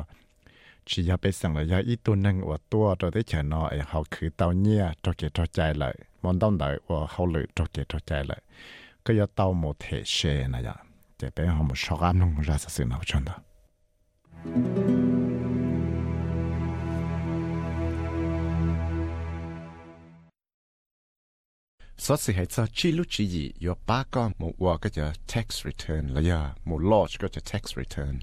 [0.88, 8.40] chỉ giờ ไปสั่งเลยอีตัวหนึ่งว่าตัวตัวที่ฉันเอาไอเขาคือเตาเนี่ยตัวเกตัวใจเลยมันต้องได้ว่าเขาเลยตัวเกตัวใจเลย
[9.04, 10.16] ก็ยอเตาหมดเทเช
[10.54, 10.76] นะจ๊ะ
[11.18, 13.34] te pe homo shogam nung ra sa sin chanda
[21.96, 25.12] so si hai sa chi lu chi yi yo pa ko mo wa ka ja
[25.26, 28.20] tax return la ya mo lodge ka ja tax return.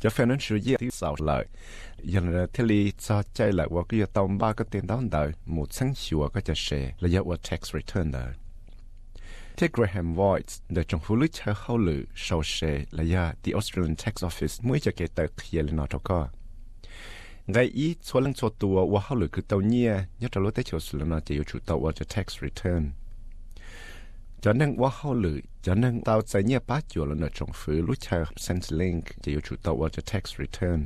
[0.00, 1.46] Cho financial year thì sau lại
[2.02, 5.32] dần là thế li cho chạy lại và cái tàu ba cái tiền đó đời
[5.46, 8.34] một sáng sủa cái cho xe là do tax return đời
[9.57, 12.55] ที่ Graham Voigt เดจงฟูลุชเข้าหรือโชเช
[12.95, 16.21] และยา The Australian Tax Office มุ่ยจะเกตเตอร์เคลียร์นอทก็
[17.51, 22.83] ไงอีชวนลังชตัวว่าเข้าหรือคือตัวเนี้ยยอดรู้ได้เฉียวสุดแล้วจะอยู่ชุดตัวว่าจะ tax return
[24.43, 28.07] จะนั่งว่าเข้าหรือจะนั่งตาวใจเนี้ยป้าจัวแล้วเนจงฟูลุช
[28.41, 30.79] เซนต์ลิงจะอยู่ชุดตัวว่าจะ tax return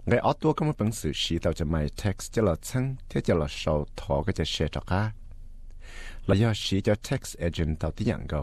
[0.07, 5.01] ไงออตัวก็มาพังสือชีเราจะไม่เท็กซ์จะเราชั้งเที่จะเราโชว์ทอก็จะเชตอกะ
[6.25, 8.41] แล้วยอชีจะเท็กซ์เอเจนต์ตัวที่อย่างเก่า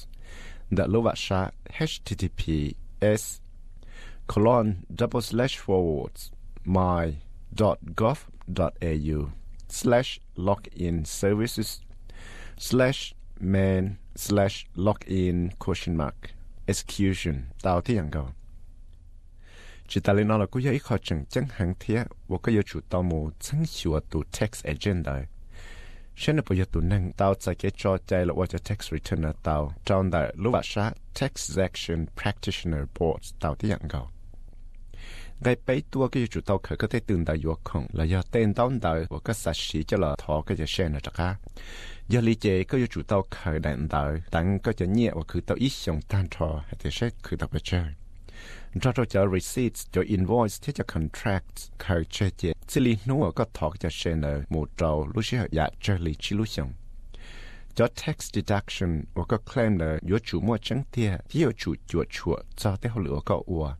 [0.69, 3.39] đờ lô vạ sa https
[4.27, 8.11] colon double slash forwards my.gov.au
[9.69, 11.81] slash login services
[12.57, 16.15] slash man slash login question mark
[16.67, 17.35] execution.
[17.61, 18.27] Tao thi hàng cầu
[19.87, 22.61] chỉ ta lên nó là cũng dễ khó chẳng chẳng hàng thế và có yêu
[22.61, 25.25] chủ tao mù chẳng sửa tụ tax agenda
[26.15, 29.31] sẽ là bây giờ tụ năng, tao sẽ cái cho chạy là water tax returner
[29.43, 29.73] tao.
[29.85, 34.07] Trong đại lúc và sa tax action practitioner board tao thi hàng cầu
[35.41, 38.21] ngay bấy tua cái chủ tàu khởi có thể tương đại vô khổng là do
[38.31, 41.13] tên đón đời của các xã sĩ cho là thọ cái giờ sen là chắc
[41.13, 41.35] á
[42.07, 45.41] do lý chế có chủ tàu khởi đại đời tặng có chữ nhẹ và cứ
[45.41, 47.85] tàu ít sống tan trò hay thể xét cứ tàu bây giờ
[48.81, 53.15] cho cho cho receipts cho invoice thế cho contract, khởi chế chế xử lý nó
[53.35, 56.47] có thọ cái giờ sen là một trâu lúc sẽ dạ chơi lý chi lúc
[56.47, 56.73] sống
[57.75, 61.75] cho tax deduction và có claim là do chủ mua trắng tiền thì do chủ
[61.87, 63.75] chuột chuột cho tế họ lựa có ua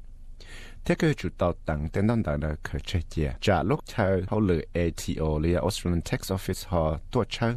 [0.85, 4.23] thế cái chủ tàu tặng tên đông tặng là khởi chế chia trả lúc chơi
[4.27, 7.53] họ lựa ATO lựa Australian Tax Office họ tua chơi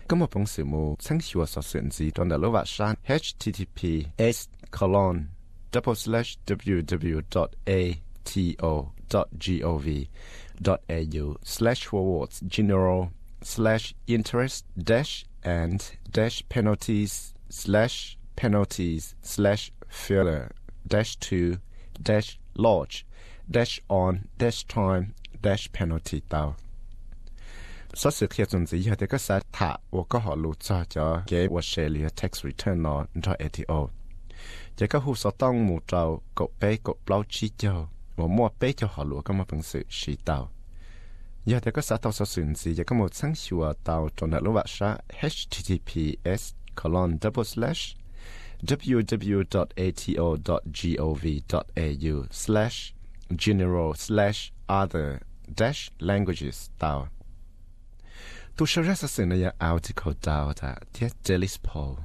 [0.08, 2.96] có một bằng sự mù sáng sủa sở sự gì trong là lô vạ san
[3.06, 5.26] https colon
[5.71, 7.77] double slash www.ato.gov.au
[11.43, 20.51] slash forwards general slash interest dash and dash penalties slash penalties slash filler
[20.88, 21.58] dash two
[22.01, 23.06] dash lodge
[23.49, 26.56] dash on dash time dash penalty tao
[27.93, 28.65] so sự khi chúng
[28.99, 31.21] ta có sát thả và có họ lụt cho
[32.15, 33.06] tax return nó
[33.39, 33.88] ATO
[34.78, 37.88] chỉ có hút số tông một trâu cột bé cột bao chi cho
[38.18, 40.52] một mua bé cho họ lúa có một phần sự sĩ tàu.
[41.46, 44.32] Giờ thì có xã tàu số sườn gì chỉ có một sáng sủa tàu trong
[44.32, 47.98] đại lúa vạ sa https colon double slash
[48.62, 49.46] www.ato.gov.au
[52.32, 52.94] slash
[53.46, 54.52] general slash
[54.84, 55.18] other
[55.58, 57.08] dash languages tàu.
[58.58, 61.96] Tu sơ ra sa sườn này article tàu ta thiết Delis Paul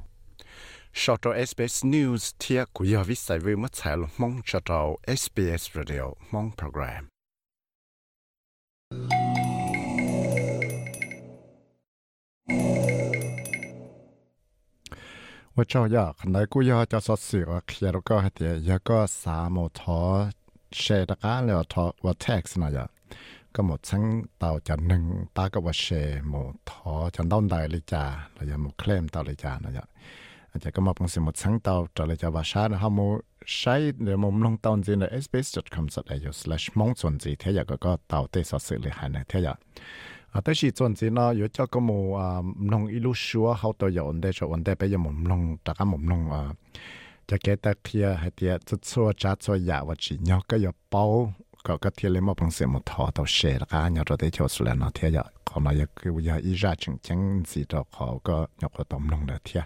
[1.02, 4.72] ชอต SBS News เที่ยกุยวิสัยวิมัดสายลมองชอต
[5.22, 7.04] SBS Radio มองโปรแกรม
[15.56, 20.02] ว่าเจ้าอยากไหนกูอยากจะสดสื่อว่าเคลียร์ก็ให้เดียยก็สามโมทอ
[20.78, 22.86] เชตก้าแล้วทอว่าแท็กซ์นะยะ
[23.56, 24.04] ก็หมดทั้ง
[24.38, 25.04] เต่าจะหนึ่ง
[25.36, 25.86] ตาก็ว่าเช
[26.28, 26.34] โม
[26.70, 29.86] ทอจะต้องได้เลยจ้าเราจะหมดเคลมเต่าเลยจ้านะยะ
[30.64, 33.08] จะก็มาเป็นสมุดสังเตาจะเลยจะว่าชานะฮะมู
[33.56, 42.28] ใช้เดี๋ยวมุมลงตอนจีนใน sbs.com.au/slash มองส่วนจีเทียก็ก็เตาเตสสื่อเลยหันนะเทียอ่ะแต่ชีส่วนจีนเนาะอยู่เจ้าก็มูอ่า
[42.72, 46.42] ลงอีลูชัวเขาตัวอยู่อันเดชอันเดไปยังมุมลงตะก็มุมลงอ่า
[47.30, 51.04] จะเกตเทียให้เทียจะชัวจัดชัวยาว่าจีเนาะก็อย่าเป้า
[51.66, 59.62] ก็ก็เทียเลยมาเป็นสมุดทอตัวเชแล้วก็เนี่ยเราได้เที่ยวสุดแล้วเนาะเทียขอมาอยากคืออยากอีราจึงจังสีตัวขอก็ยกตัวตมลงเด้อเทีย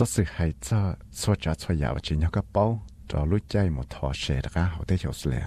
[0.00, 0.80] สสิหาจ้า
[1.20, 2.64] สวจัะสวยาวจีนเขาก็เป๋า
[3.10, 5.44] จอรู้ใจหมดทอเชตกาเขาได้เฉียวเสีย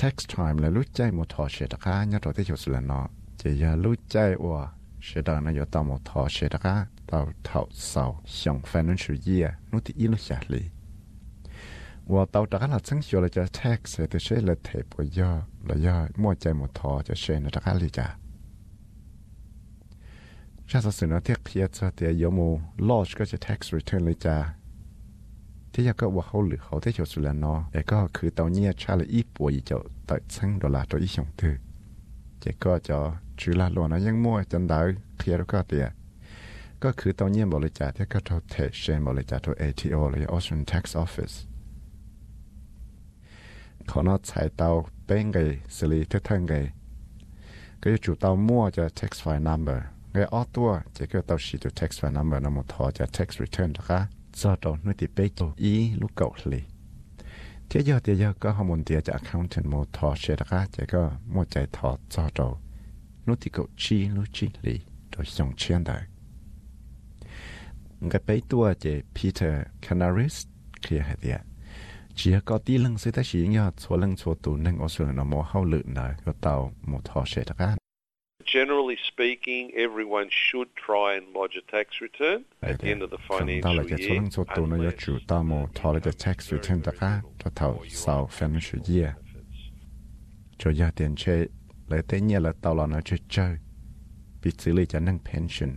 [0.00, 3.06] text time แล้วรู้ใจหมดทอเชตกาเนี่ยเราได้เฉียวเสียเนาะ
[3.40, 4.60] จะอย่ารู้ใจว่า
[5.04, 6.74] เชดานะอยู่ตามหมดทอเชตกา
[7.10, 8.04] ต่อเท่าเสา
[8.38, 10.62] ส่งแ financial year นู้ที่อิลุชาลี
[12.12, 15.32] ว่าต่อตะกันหลัดซึ่งชัวเราจะแท็กเสร็จเชื่อเลยเทปว่าย่อ
[15.66, 18.06] แล้วย่อมั่วใจหมดทอจะเชนตะกันเลยจ้ะ
[20.70, 22.48] ชาติสุนเทียกเพียจะเตียยมู
[22.88, 24.36] ลอชก็จะ tax return เลยจ้า
[25.72, 31.54] ที่ยาก็ว่าเขาหรือเขาที่ชสุลนอแต่ก็คือตอนนี้ชาลีอีปัวอีเจ้าตัดซังดอลลาร์ตัวอีชงตือ
[32.40, 32.98] เจก็จะ
[33.40, 34.84] ชื่อลาลวนะยังมั่วจันดาว
[35.16, 35.86] เคลียร์ก็เตีย
[36.82, 41.34] ก็คือตอนนี้บริจาคที่ก็ทเทเชนบริจาคตัวเอทีโอหรือ Austrian Tax Office
[43.90, 44.68] ขอนอใช้เตา
[45.06, 45.38] เป้งไง
[45.76, 46.54] สิริทึ่งไง
[47.80, 49.80] ก็จะจุดเตามั่วจะ tax file number
[50.18, 53.06] cái ở tua chỉ cái tàu xí từ text và number nó một thọ cho
[53.06, 56.62] text return đó cả do đó nó thì bây giờ ý lúc cậu lì.
[57.70, 60.66] Thế giờ thì giờ có họ muốn tiền cho accountant một thọ sẽ đó cả
[60.72, 62.56] chỉ có một chạy thọ do đó
[63.26, 64.80] nó thì cậu chi, lúc chi lì.
[65.16, 66.02] Rồi xong chuyện đấy
[68.10, 70.46] cái bây tua chỉ Peter Canaris
[70.82, 71.40] kia hay tiệt
[72.14, 75.04] chỉ có tí lưng sẽ ta chỉ nhớ số lưng số tụ nên ở sự
[75.14, 77.76] nó mua hậu lự này có tàu một thọ sẽ đó cả
[78.54, 83.18] Generally speaking, everyone should try and lodge a tax return at the end of the
[83.28, 84.12] financial là cái year.
[84.12, 87.50] lượng số tụ nó chủ tao một thọ là cái tax return đó cả cho
[87.54, 89.14] thầu sau financial year.
[90.58, 91.48] Cho gia tiền chơi
[91.88, 93.56] lấy tế nhiên là tàu là nó chơi chơi
[94.42, 95.70] bị xử lý cho năng pension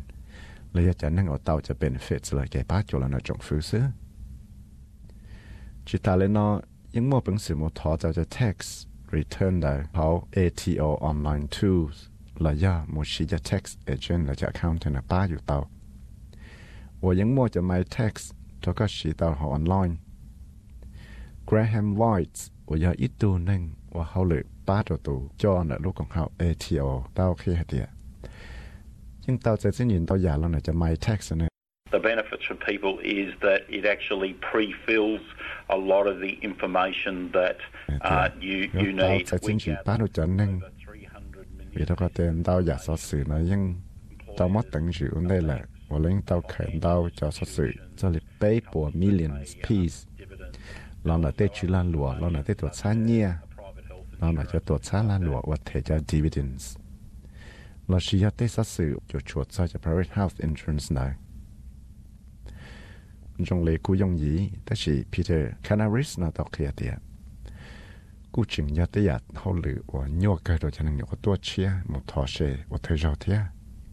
[0.73, 3.61] lấy cho năng ở tàu cho benefits là cái bác cho là nó trồng phứ
[3.61, 3.81] xứ
[5.85, 6.61] chỉ ta lên nó
[6.91, 12.10] những mua bằng sự một thọ cho tax return đó họ ATO online tools
[12.45, 13.63] ลอยย่อมูชิจะ tax
[13.93, 15.57] agent และจะ accountant ป้าอยู่เตา
[17.03, 18.13] ว่ายังมัวจะไม่ tax
[18.63, 19.97] ทก็ชีเตาหอออนไลน์
[21.49, 22.35] Graham Lloyd
[22.69, 23.61] ว่ายาอีตัวหนึ่ง
[23.95, 26.83] ว่าเขาเลยป้าตัวตัจอนะลูกของเขาเอทีโอ
[27.15, 27.87] เต้าขี้เดีย
[29.25, 31.49] ยังเตาจะสิ้นยินเตาหยาแล้วน่ยจะไม่ tax นะ
[31.97, 35.23] The benefits for people is that it actually pre-fills
[35.77, 37.57] a lot of the information that
[38.01, 39.23] uh, you you need.
[40.39, 40.51] นี่ง
[41.73, 43.75] vì đó có tên tao giả so sự nó nhưng
[44.37, 47.71] tao mất tận sự ở đây là và lên tao khởi tao cho so sự
[47.97, 50.27] cho lịch pay của millions piece
[51.03, 53.29] lo là tê chú lan lụa lo là tê tuột xa nhia
[54.19, 56.77] lo là cho tuột xa lan lụa và thể cho dividends
[57.87, 61.15] lo chỉ cho tê so sự cho chuột cho cho private health insurance này
[63.45, 66.93] trong lễ cú dùng gì đó chỉ Peter Canaris nó tao kia tiệt
[68.31, 71.35] cú chừng ya tê ya hậu lử và nhua cái đồ cho nên nhiều tua
[71.41, 73.37] chia một thọ xe và thời gian thế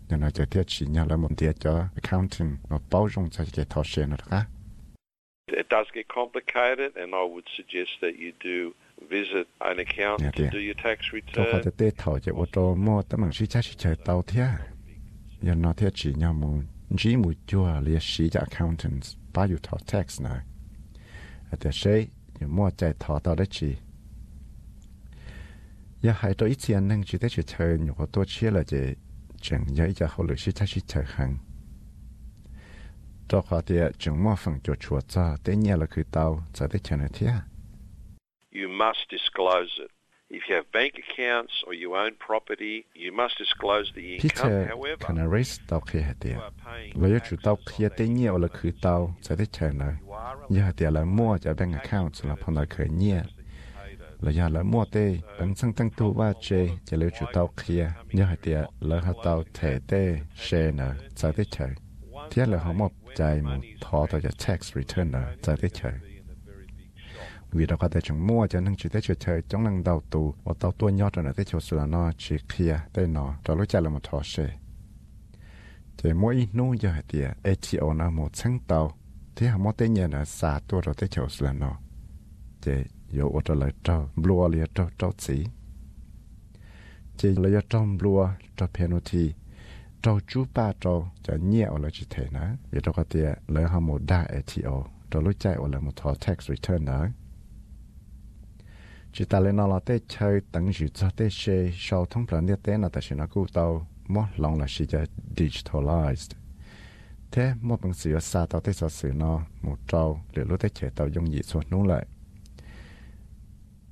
[0.08, 3.44] nhà nó chỉ thế chỉ nhà là một tiệt cho accounting nó bao dung cho
[3.56, 4.42] cái thọ xe nó đó
[5.56, 8.70] It does get complicated, and I would suggest that you do
[9.10, 10.98] visit an accountant to do your tax
[11.32, 11.74] cho họ return.
[11.76, 14.46] tê thọ chỉ ô tô mua tấm bằng sĩ cha sĩ chạy tàu thế
[15.40, 16.58] nhà nó thế chỉ nhà một
[16.96, 20.38] chỉ một chua liệt sĩ cho accountants bao nhiêu thọ tax này
[21.50, 22.06] ở thế sẽ
[22.40, 23.74] nhà mua chạy thọ tàu đấy chỉ
[26.02, 28.76] ya hai to ít tiền năng chỉ để chỉ chơi nhiều tua chia là chỉ
[29.40, 31.36] chẳng nhớ cho họ lựa sĩ cha sĩ chạy hàng
[33.28, 36.66] cho họ thì chẳng mua phần cho chùa cho tế nhà là cứ tàu cho
[36.72, 37.26] để chơi này thế
[38.54, 39.90] You must disclose it.
[40.30, 44.66] If you have bank accounts or you own property, you must disclose the income.
[44.68, 48.38] However, Canaris tàu kia hạt tiền you are paying lấy chủ tàu kia tế nhiều
[48.38, 49.36] là cứ tàu sẽ
[49.74, 52.88] này you are giờ tiền là mua cho bank account là phong là khởi
[54.20, 57.50] là giờ là mua tê bằng sang tăng tu va chê cho lưu chủ tàu
[57.66, 60.84] kia nhớ hai tiệt là họ tàu thể tê xe nè
[61.16, 61.70] sẽ để chơi
[62.30, 65.92] thế là họ một chạy một thọ tàu cho tax return nè sẽ để chơi
[67.50, 70.02] vì đó có thể chúng mua cho nên chỉ để chơi chơi trong năng đầu
[70.10, 73.34] tù và tàu tua nhót rồi là để chơi là nó, chỉ kia đây nó,
[73.48, 74.58] đó lúc chạy là một thọ xe
[76.02, 78.98] chỉ mỗi nô giờ tiền ATO nó một sáng tàu.
[79.36, 81.80] Thế họ mỗi tê nhẹ là xả tua rồi để chơi là nó.
[82.60, 82.72] Chỉ
[83.11, 85.45] 有我这来找 blue 里找找子，
[87.17, 88.27] chỉ là do trong blue
[88.57, 89.33] 找 penalty
[90.01, 94.83] 找猪八找就 nhiều là chỉ thế nữa vì đó có thể lấy họ một đa ATO
[95.11, 97.11] 找lúc chạy hoặc là một thọ tax return nữa
[99.13, 102.45] chỉ ta lên nó là tết chơi tận dự cho tết xe sau thông plan
[102.45, 105.05] địa tế là tại sao nó cũng tàu mất lòng là chỉ cho
[105.35, 106.31] digitalized
[107.31, 110.75] thế một bằng sự xa tàu tết sở sự nó một trâu để lúc tết
[110.75, 112.05] chạy tàu dùng gì xuống nung lại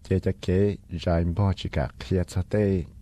[0.08, 0.46] เจจะเก
[0.90, 2.54] ยจายบ่จิกะเคียสเต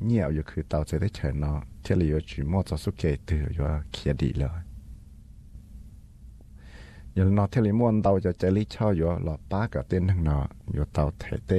[0.05, 4.61] เหี่ยวอยู่คือเตาจะได้เฉินเนาะเทลียจิมอจะสุเกตืออยู่เคียดีเลย
[7.17, 11.53] ยนอเทลีมวนเตาจะเจลิชออยู่หลอป้ากับเต้นทั้งเนาะอยู่เตาเทเต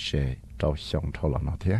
[0.00, 0.06] เช
[0.58, 1.78] เตาชงเท่าหลอเนาะเทีย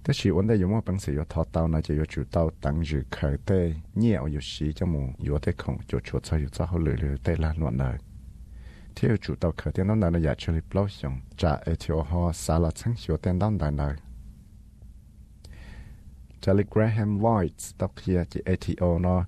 [0.00, 3.50] แต่ชีวันได้อยู่มั่วปังสีอยู่ทอเตานะจะอยู่จุเตาตั้งอยู่เคยเต
[3.98, 8.05] เหี่ยวอยู่สีจมูกอยู่เตของจุดชดซอยอยู่เจ้าเขาเหลือเตละนวลเลย
[9.00, 12.10] theo chủ tàu khởi tiền đóng đài là giải trừ lập lâu xong trả Ethiopia
[12.10, 13.94] họ xả là sáng hiểu tiền đóng đài này
[16.40, 19.24] trả lời Graham White tàu kia chỉ Ethiopia nó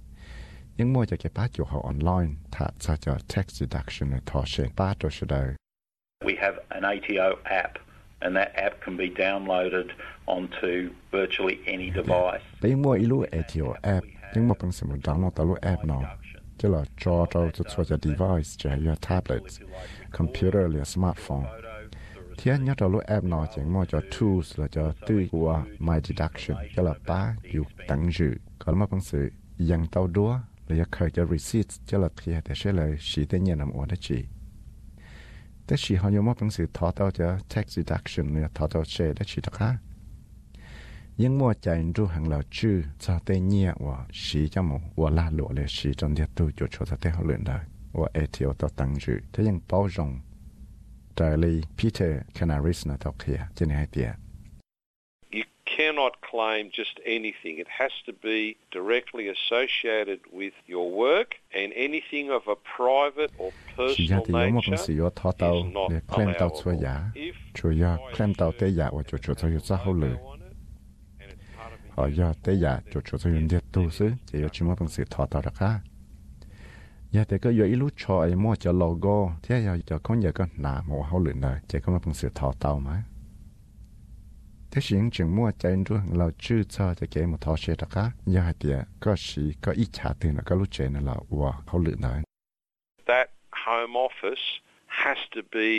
[0.76, 4.42] nhưng mua cho cái bát chủ họ online thả ra cho tax deduction này thọ
[4.46, 5.54] sẽ bát cho sự đời
[6.24, 7.72] We have an ATO app
[8.20, 9.88] and that app can be downloaded
[10.26, 10.68] onto
[11.12, 12.44] virtually any device.
[12.60, 16.02] Tiếng mua lưu ATO app, nhưng mà bằng sự download tàu app nào
[16.61, 19.45] ช่วยจะ device จะอยู่ tablet
[20.17, 21.47] computer หรือ smartphone
[22.39, 25.97] thiên nhớ đầu lúc em nói chẳng mua cho tools là cho tư của my
[26.03, 29.31] deduction cho là ba dù tăng dự có mà bằng sự
[29.69, 33.43] yang tàu đua là khởi cho receipt cho là thì để sẽ là chỉ tên
[33.43, 34.25] nhiên làm ở đó chỉ
[35.65, 39.69] แต่ชีเขาอยู่มาเป็นสื่อทอต่อจะ tax deduction เนี่ยทอต่อเชได้ชีตะค่ะ
[41.21, 47.57] ยังมัวใจรู้หังเราชื่อจะเตเนี่ยว่าชีจะมูว่าลาหลวเลยชีจนเดียตัวจุดโชว์จะเตเขาเลือนได้
[47.99, 49.97] ว่าเอทีโอต่อตั้งชื่อถ้ายัง包容
[51.15, 54.11] แต่เลยพีเตอร์คานาริสนะตอกเฮียจะเนี่ยเตีย
[55.39, 55.45] You
[55.75, 57.53] cannot claim just anything.
[57.63, 58.39] It has to be
[58.77, 63.49] directly associated with your work, and anything of a private or
[63.95, 67.27] ชียา personal ที่ยมเป็น nature สื่อทอเตา is not เนี่ยเคลมเตาช่วยยา allowable.
[67.27, 68.61] If ช่วยยาเคลมเตาเต
[71.98, 74.48] ở part of họ giờ tới giờ chỗ chỗ tôi nhận tu sư chỉ có
[74.52, 75.80] chỉ muốn bằng sự thọ tạo ra cả
[77.10, 80.32] giờ thì có giờ lúc cho ai mua cho logo thế giờ cho con giờ
[80.32, 83.02] có nà một hậu luyện này chỉ có bằng sự thọ tạo mà
[84.70, 87.86] thế xin chừng mua chạy rồi là chưa cho cho cái một thọ sẽ ra
[87.90, 88.70] cả giờ thì
[89.00, 92.22] có gì có ít trả tiền là có lúc chạy là wow hậu luyện này
[93.06, 93.30] that
[93.66, 94.67] home office
[95.04, 95.70] has to be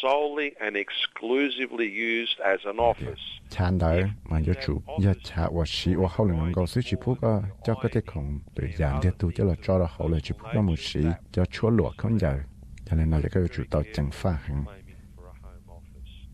[0.00, 3.22] solely and exclusively used as an office.
[3.50, 6.96] Chán đời mà yo chủ yo cha wa shi wa hậu lưng ngô sĩ chỉ
[7.04, 10.08] phúc à cho cái thế không tự giảm thế tu cho là cho là hậu
[10.08, 11.00] là chỉ phúc là một sĩ
[11.32, 12.38] cho chúa lụa không giờ
[12.86, 14.64] cho nên là cái chủ tàu chẳng pha hẳn.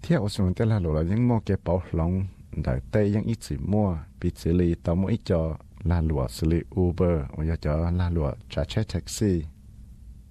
[0.02, 2.26] Thế ở xuống tới là lụa những mô cái bảo lòng
[2.64, 6.46] đời tây những ít chỉ mua bị xử lý tàu mỗi cho là lụa xử
[6.48, 9.42] lý Uber và cho là lụa trả xe taxi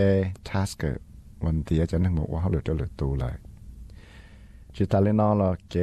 [0.01, 0.03] A
[0.49, 0.97] tasker
[1.45, 3.35] วันเตียจะนั่งบอกว่าเขาเหลือจะเหลือตูเลย
[4.75, 5.75] จิตาเลนอละเก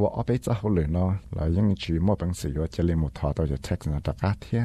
[0.00, 4.64] ว่าเอาไปจะเขาเหลือนอแล้วยังจีมัวเป็นสิว่าจะเรียนมุทอต่อจะแท็กซี่นะตะกาเทีย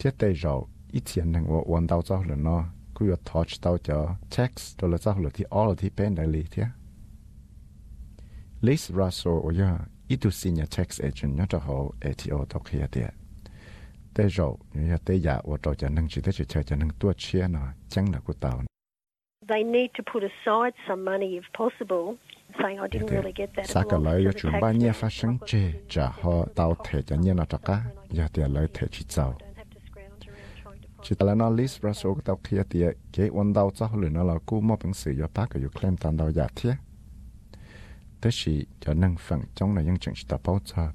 [0.00, 4.16] thiết tây rồi ít tiền năng củaวันđào giáo rồi nó cứ có touch đào cho
[4.36, 6.64] tax rồi là giáo rồi thì all thì bên đại lý thế
[8.60, 12.87] Liz Russell ở nhà ít tu senior tax agent nhớ cho họ ATO tao kia
[12.91, 13.07] thế
[14.13, 16.89] tây rồi như tây giả ở đó cho năng chỉ tới chỉ chơi cho năng
[16.99, 18.63] tua chia nó chẳng là của tao
[19.47, 22.17] They need to put aside some money if possible,
[22.61, 23.65] saying I didn't really get that.
[23.65, 24.93] It sa cả belongs lời to cho the chúng tax ba man.
[24.93, 26.75] phát sinh chê trả họ tao
[27.35, 27.45] nó
[28.33, 31.35] tiền lời thể chỉ giàu Don't have to scrounge around trying to find chỉ là
[31.35, 32.83] nó list ra số tao kia thì
[33.13, 35.97] cái วัน đào cho họ nó là cú mua bằng sự do bác cái claim
[35.97, 36.73] tàn đào giả thiết
[38.21, 40.91] thế thì cho năng phần trong những chuyện chỉ tập bảo cho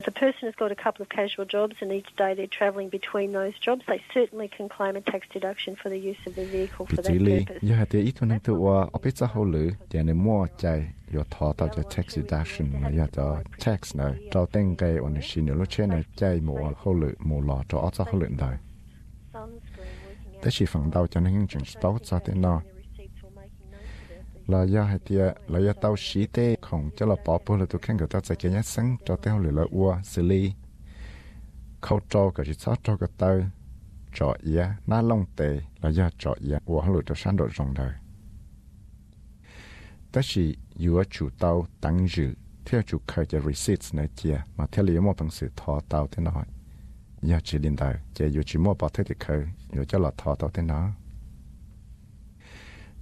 [0.00, 2.90] If a person has got a couple of casual jobs and each day they're travelling
[2.90, 6.46] between those jobs, they certainly can claim a tax deduction for the use of their
[6.46, 7.58] vehicle for that purpose.
[7.62, 11.24] giờ thì ít năng tự qua ở bên sau lử để nên mua chạy do
[11.30, 15.46] thọ tao cho tax deduction là giờ cho tax này cho tên cái ông xin
[15.46, 18.28] nữa lúc trên này chạy mua hậu lử mua lọ cho ở sau hậu lử
[18.38, 18.56] đời
[20.42, 22.62] thế chỉ phần đầu cho nên những chuyện tốt cho thế nào
[24.46, 27.66] là do hai tia là do tao xí tê không cho là bỏ bớt là
[27.70, 30.52] tôi khen người ta sẽ cái nhát sáng cho tao lửa là ua xử lý
[31.80, 33.40] khâu cho cái chỉ sát cho cái tao
[34.14, 37.74] cho ia na long tê là do cho ia ua lửa cho sáng độ rộng
[37.74, 37.92] đời
[40.12, 42.34] đó chỉ vừa chủ tao tăng dự
[42.64, 46.08] theo chủ khởi cho receipts này chia mà theo lý một bằng sự thọ tao
[46.10, 46.44] thế nào
[47.22, 50.10] giờ chỉ linh đời chỉ vừa chỉ mua bỏ thế thì khởi vừa cho là
[50.16, 50.62] thọ tao thế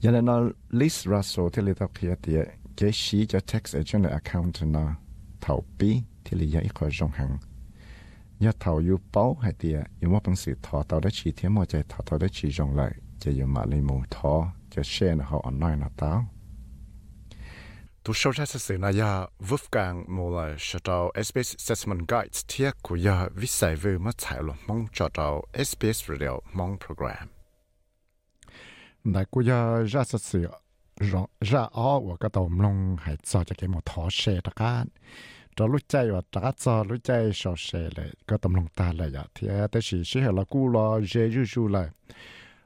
[0.04, 0.36] ยันนอ
[0.80, 2.40] ลิสรัสโซที่ลิตอเคียเตีย
[2.76, 4.84] เกชีจะ tax agent account นะ
[5.42, 5.90] เท่าปี
[6.24, 7.32] ที่ลิยาอีกคนจงหัง
[8.44, 12.92] ยาเท่าอยู่เป้าให้เตียอยู่ว่าเป็นสื่อทอเต่าได้ชีเทียมอใจทอเต่าได้ชีจงเลย
[13.22, 14.34] จะอยู่มาเลยมูทอ
[14.72, 16.12] จะแช่นะเขาออนไลน์นะเต้า
[18.04, 19.12] ทุกเชาาใช้สื่อนายา
[19.48, 27.41] วุฟกังมูลาชดาว SBS Assessment Guides เทียกุยาวิสัยเวิร์มาใช้ยลงมองจอดาเอส SBS เรียวมองโปรแกรม
[29.04, 30.46] đại cô giờ ra sự sự
[30.96, 34.56] ra ra ó của cái tàu long hải cho cho cái một thỏ xe tất
[34.56, 34.84] cả
[35.56, 38.92] cho lúc chạy và trả cho lúc chạy sọ xe lại cái tàu long ta
[38.92, 41.88] lại ya thì thế chỉ sẽ là cú lo dễ rú rú lại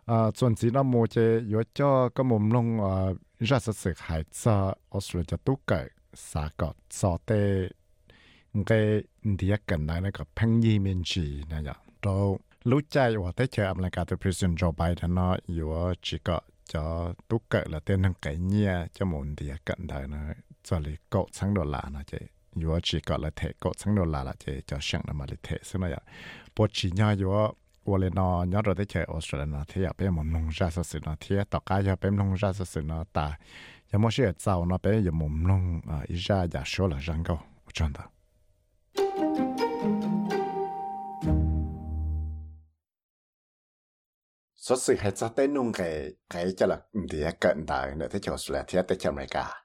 [0.04, 3.92] à chuẩn chỉ là một cái yếu cho cái một long à ra sự sự
[3.96, 7.68] hải cho Australia tu cái xã cọ cho tê
[8.66, 11.74] cái địa cần này là cái phăng yi miền chỉ này ya
[12.66, 16.18] lúc chạy của tới chờ âm là cả từ President Joe Biden nó yếu chỉ
[16.18, 20.18] có cho tú cỡ là tên năng cái nhia cho muốn thì cận đời nó
[20.64, 22.18] cho lý cậu sáng đồ lạ nó chứ
[22.54, 25.24] yếu chỉ có là thể cậu sáng đồ lạ là chứ cho sáng nó mà
[25.30, 26.00] lý thể xưa nó vậy
[26.56, 27.54] bộ chỉ nhau yếu
[27.90, 33.26] วันเลยนอย้อนเราได้เจอออสเตรเลียที่อยากเป็นมันนงราสสินที่ต่อกายอยากเป็นนงราสสินตา
[33.90, 37.36] ยังไม่เชื่อเจ้าเนาะเป็นยังมุมนงอ่าอีราอยากชัวร์ละจังก็
[37.76, 38.04] จังตา
[44.66, 48.18] số sự hay cho tên nung cái cái cho là thì cận đại nữa thế
[48.22, 49.64] cho là thế tới cho cả.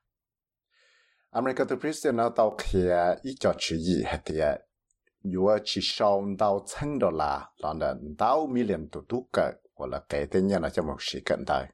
[1.30, 4.40] America the president nó tàu kia ý cho chữ gì hết thì
[5.24, 9.88] dù chỉ sau đào trăm đô la là là đào million tụ tụ cái hoặc
[9.92, 11.68] là cái tên nhà là cho một sự cận đại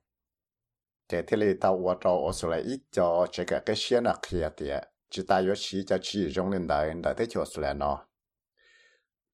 [1.10, 4.70] cái thế này tàu ở trong Australia ít cho cái cái xe nó kia thì
[5.10, 8.07] chỉ ta yếu chỉ cho chỉ dùng lên đại đại thế cho Australia nó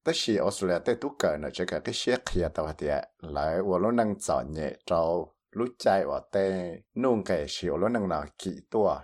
[0.04, 2.76] tất sĩ Australia tới tú cờ nữa cho cả cái xe kia à tàu hạt
[2.80, 7.78] địa lại và nó năng chọn nhẹ trâu lúc chạy và tên nung cái xíu
[7.78, 9.00] nó năng nào kỹ tua.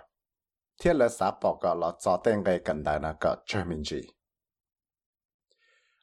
[0.80, 3.64] Thiết là xã bỏ cả là cho tên à, cái cần đại là cả chơi
[3.64, 4.00] mình gì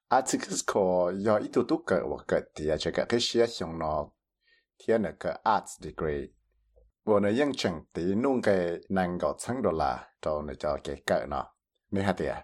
[0.08, 3.80] articles có do ít tu tú cờ và cờ địa chỉ cả cái xe xong
[3.80, 4.10] nó
[4.80, 6.28] thiết là cái arts degree.
[7.06, 10.78] Và nó ยัง chẳng thì nung cái năng có sáng đô là trâu nó cho
[10.84, 11.54] cái cờ nó
[11.92, 12.36] nên hạt địa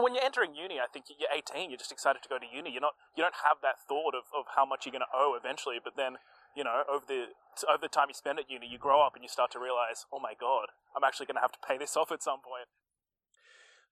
[0.00, 2.72] when you're entering uni, I think you're 18, you're just excited to go to uni.
[2.72, 5.36] You're not, you don't have that thought of, of how much you're going to owe
[5.36, 5.76] eventually.
[5.84, 6.16] But then,
[6.56, 7.36] you know, over the
[7.68, 10.06] over the time you spend at uni, you grow up and you start to realize,
[10.08, 12.68] oh my god, I'm actually going to have to pay this off at some point.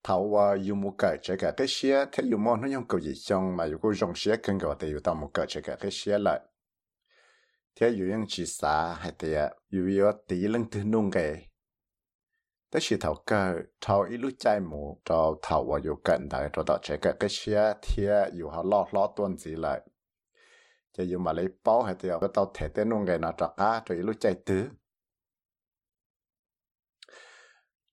[0.02, 3.00] thầu và yêu một cái chế cái cái xe thế yêu một nó dùng cái
[3.00, 5.60] gì xong mà yêu cái dùng xe cần cái thì yêu tao một cái chế
[5.60, 6.40] cái cái xe lại
[7.76, 9.34] thế yêu những chỉ xa hay thì
[9.70, 11.10] yêu yêu tí lần thứ nung
[12.70, 13.42] แต่สิทาวเกอ
[13.84, 19.80] ทาวอีลูใจหมูทาวทาวว่าอยู่กันได้ทาวต่อใช้ก็เชียเทียอยู่หาลอดลอดต้นสีเลย
[20.94, 24.64] จะอยู่มาเลยเป้าให้เดียวก็ตาวเทเตนุ่งไงนะจักอาทาวอีลูใจตื้อ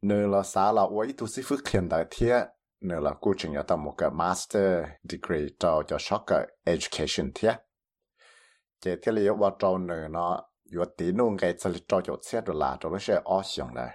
[0.06, 2.36] เนื้อเราสาเราไว้ทุสิฟึกเขียนได้เทีย
[2.86, 6.42] เนื้อเรากูจึงจะต้องมุกมาสเตอร์ดีกรีทาวจะช็อกกับ
[6.74, 7.52] education เทีย
[8.80, 10.34] เจเทียเลยว่าทาวเนื้อเนาะ
[10.72, 13.92] อยู่ตีนุ่งไงจะทาวจะเสียดเวลาทาวไม่ใช่อ้อเสียงเลย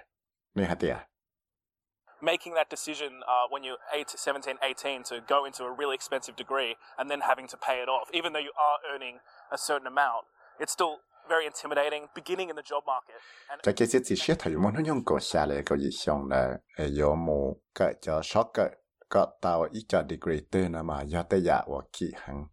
[2.21, 6.35] Making that decision uh, when you're 8, 17, 18 to go into a really expensive
[6.37, 9.19] degree and then having to pay it off, even though you are earning
[9.51, 10.23] a certain amount,
[10.59, 13.19] it's still very intimidating beginning in the job market.
[13.49, 16.29] And cái cái chỉ sẽ thấy một nó dùng cổ xa lại cái gì xong
[16.29, 16.57] là
[16.99, 18.69] có một cái cho sót cái
[19.09, 22.45] có tao ít cho degree tư nữa mà do tới giả của kỳ hằng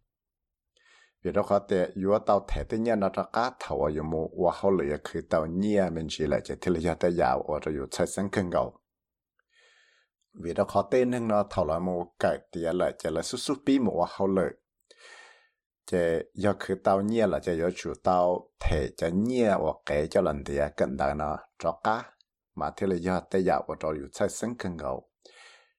[1.23, 4.29] vì đó có thể yếu tàu thể tự nhiên nó ra cá thầu ở mu
[4.45, 7.59] và họ lựa khi tàu nhia mình chỉ lại chỉ thiết lập tới giàu ở
[7.63, 8.73] rồi chơi sáng cân gầu.
[10.43, 13.39] Vì đó có tên nên nó, thầu lại mu cải tiền lại chỉ là xuất
[13.39, 14.49] xuất bí mu và họ lựa
[15.91, 15.97] chỉ
[16.33, 20.21] do khi tàu nhia là chỉ do chủ tàu thể cho nhia và kể cho
[20.21, 22.03] lần thì cận đại nó, cho cá,
[22.55, 25.09] mà thiết lập tới giàu ở rồi chơi sáng cân gầu.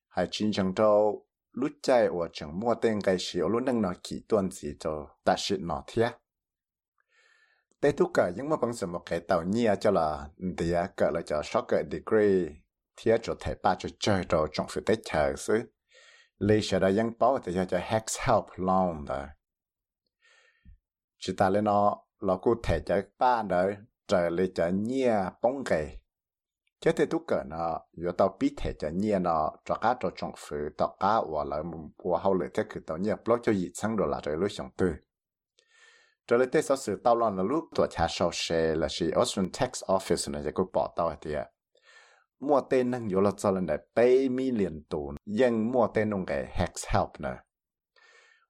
[0.08, 3.92] Hay chính chẳng đâu lúc chạy ở trong mua tên cái xíu lúc nâng nó
[4.02, 6.10] kỹ tuần gì cho ta sĩ nó thế
[7.80, 10.28] tế thúc cả những mà bằng sự một cái tàu nhia cho là
[10.58, 12.62] thì cả là cho sáu cái degree
[12.96, 15.60] thế cho thể ba cho chơi cho trong sự tế chờ xứ.
[16.38, 19.26] Lý sẽ đã những báo thì cho hex help loan đó.
[21.18, 23.76] Chỉ ta lên nó là cụ thể cho ba đời,
[24.08, 26.01] trời lý cho nhia bóng cái
[26.82, 30.10] chế thế tu cỡ nó yếu tao biết thể cho nhẹ nó cho cá cho
[30.16, 31.60] trong phứ tao cá và lại
[32.04, 34.50] và hậu lệ thế cứ tao nhẹ blog cho gì sang đồ là rồi lúc
[34.50, 34.92] xong tư
[36.26, 39.10] cho nên thế sau sự tao lo là lúc tuổi cha sau xe là chỉ
[39.10, 41.34] Austrian Tax Office này cũng bỏ tao thì
[42.40, 46.26] mua tên năng yếu là cho lần này bảy million tù nhưng mua tên nông
[46.26, 47.34] cái hex help nè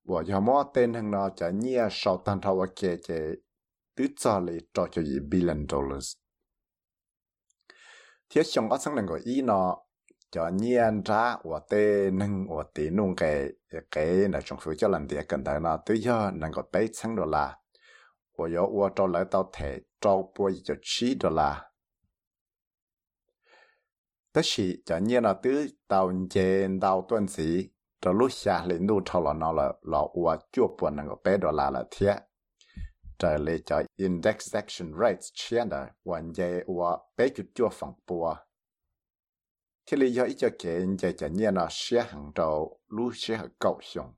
[0.05, 3.21] và giờ mua tên năng nó cho nhẹ sau tan thao và kể kể
[3.97, 6.22] tứ cho lấy cho cho gì billion dollars
[8.35, 9.79] thiết xong có sáng lần của ý nó
[10.31, 13.49] cho nhiên ra và tê nâng và tê nung cái
[13.91, 16.89] cái là trong phía cho lần địa cần tới nó tới giờ nâng có bấy
[16.93, 17.59] sáng đô la
[18.39, 21.71] và yo và cho lại tao thể cho bùi cho chi đô la
[24.33, 27.71] tất sĩ cho nhiên là tứ tao dền tao tuần sĩ
[28.01, 31.17] cho lúc xa lên đu cho là nó là là và chua buồn nâng có
[31.25, 31.85] bấy đô la là
[33.23, 37.69] thiết trở lại cho index action rates chia đó hoàn dây và bé chút chua
[37.69, 38.37] phẳng bùa.
[39.87, 43.37] Thì lý do ít cho kể dây cho nhiên nó xe hàng đầu lưu xe
[43.37, 44.15] hàng cầu xong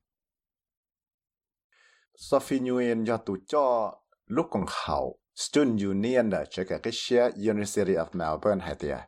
[2.15, 3.95] Sophie Nguyen do tụ cho
[4.27, 8.99] lúc còn hậu, Student Union đã cho cái xe University of Melbourne hay tiệt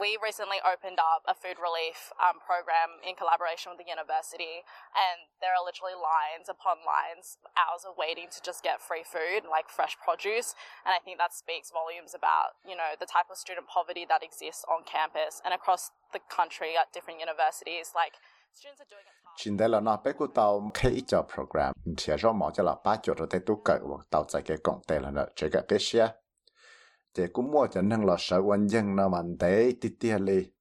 [0.00, 4.64] we recently opened up a food relief um, program in collaboration with the university,
[4.96, 9.44] and there are literally lines upon lines, hours of waiting to just get free food,
[9.44, 10.56] like fresh produce.
[10.88, 14.24] And I think that speaks volumes about, you know, the type of student poverty that
[14.24, 17.92] exists on campus and across the country at different universities.
[17.92, 18.16] Like,
[18.56, 19.20] students are doing it.
[19.82, 21.02] Nó bé của tao khi
[21.34, 21.72] program,
[22.18, 24.24] rõ mỏ cho là ba chỗ tới tu cậy và tao
[24.64, 26.08] công tệ là nó chỉ cái cái xe
[27.14, 30.52] chỉ cũng mua cho nên là sợ quan dân nó mạnh tế tí tí li.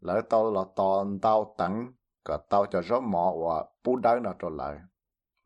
[0.00, 1.92] Lỡ tao là toàn tao tặng
[2.24, 4.76] cả tao cho rõ mỏ và bú đá nó trở lại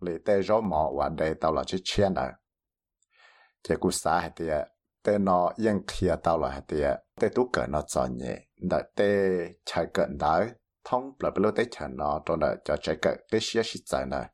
[0.01, 2.29] lì tê rõ mỏ và để tao là chiếc chen đó
[3.63, 4.69] chỉ cũng xa hết tiệt
[5.03, 8.39] tê nó yên kia tao là hết tiệt tê tú cỡ nó chọn nhẹ
[8.71, 10.45] đợi tê chạy cận đó
[10.85, 13.81] thông là bây giờ tê chạy nó trong đợi cho chạy cận tê xia xí
[13.87, 14.27] chạy này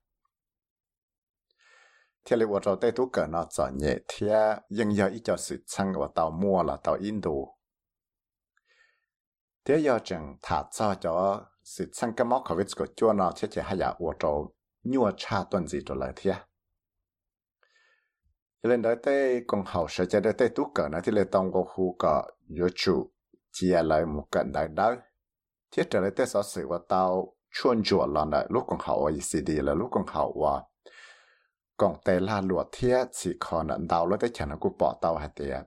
[2.26, 5.36] thế là lý rồi tê tú cỡ nó chọn nhẹ thế nhưng giờ ít cho
[5.36, 7.30] sự chăng và tàu mua là tàu Indo
[9.64, 13.48] thế giờ chẳng thả cho cho sự chăng cái móc COVID của chúa nó sẽ
[13.50, 14.46] chỉ hay là vô rồi
[14.82, 16.34] nhua cha tuần gì rồi lại thế
[18.62, 21.64] lên đó tê công hậu sẽ cho tê tú cỡ nó thì là tông của
[21.64, 23.12] khu cỡ yếu chủ
[23.52, 24.96] chia lại một cận đại đó
[25.70, 29.12] thế trở lại tới sở sự và tàu chuồn chùa là lúc công hậu ở
[29.12, 30.62] ECD là lúc công hậu và
[31.76, 34.98] còn tê la lụa thiết chỉ còn nặng đào lên tê chẳng nó cũng bỏ
[35.02, 35.62] tàu hạt tiệt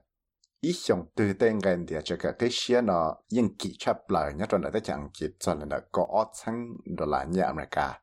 [0.60, 4.32] ý xong từ tên gần địa cho cái cái xe nó yên kỹ chấp lại
[4.34, 8.00] nhất rồi tê chẳng kịp cho nên là có chăng đô la nhà America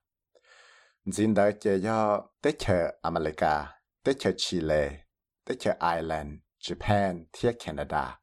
[1.11, 4.91] Dinh đợi chế cho tế chờ America, tế chờ Chile,
[5.45, 6.29] tế chờ Ireland,
[6.59, 8.19] Japan, thiết Canada.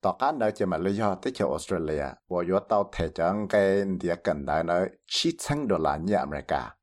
[0.00, 3.84] Tỏ cá nữa chế mà lý do tế Australia, và yếu tàu thể cho cái
[4.00, 6.76] địa cần đợi nó chi chân đô la như America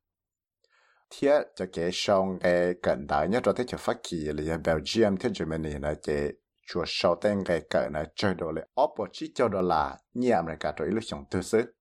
[1.20, 5.16] thiết, cho cái song cái cận đại nhất, rồi thế cho phát kỳ là Belgium
[5.16, 6.32] thế Germany là cái
[6.66, 10.46] chùa sau tên cái cận là chơi đồ là oppo chỉ cho đó là nhiệm
[10.46, 11.74] này cả rồi lúc chúng tư xứ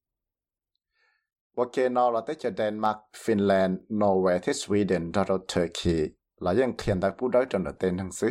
[1.56, 6.54] và cái nó là thế cho Denmark, Finland, Norway, thế Sweden đó rồi Turkey, là
[6.54, 8.28] những thiên đại bút đối trong đó tên hàng xứ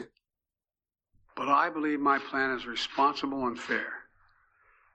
[1.36, 3.90] But I believe my plan is responsible and fair.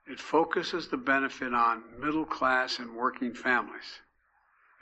[0.08, 4.05] It focuses the benefit on middle class and working families.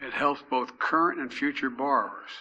[0.04, 2.34] It helps both current and future borrowers.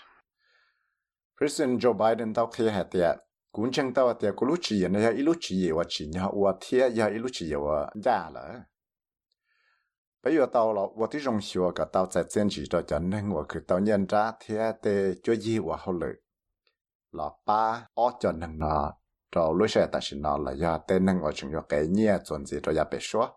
[1.39, 3.17] President Joe Biden tao khi hạt tiệt
[3.53, 6.35] cũng chẳng tao tiệt có lúc chỉ này hay lúc chỉ gì và chỉ nhau
[6.45, 8.61] và thế hay lúc chỉ gì và giả là.
[10.23, 13.11] Bây giờ tao là và tiếng rong xua cả tao sẽ chiến chỉ cho chân
[13.11, 16.15] nên và cứ tao nhận ra thế để cho gì và hậu lợi
[17.13, 18.93] là ba ở cho nên nó
[19.33, 22.19] cho lúc sẽ ta xin nó là do tên nên và chúng cho cái nhẹ
[22.25, 23.29] chuẩn gì cho gia bế số.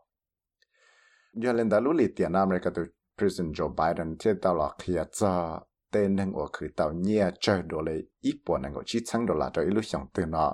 [1.33, 2.85] Giờ lên đã lúc lì tiền America tôi
[3.17, 5.61] President Joe Biden thì tao là khía cho
[5.91, 9.25] tên nên ở khử tao nhẹ chơi đồ lấy ít bộ nên ở chỉ chăng
[9.25, 10.53] đồ là cho ít lúc xong từ nó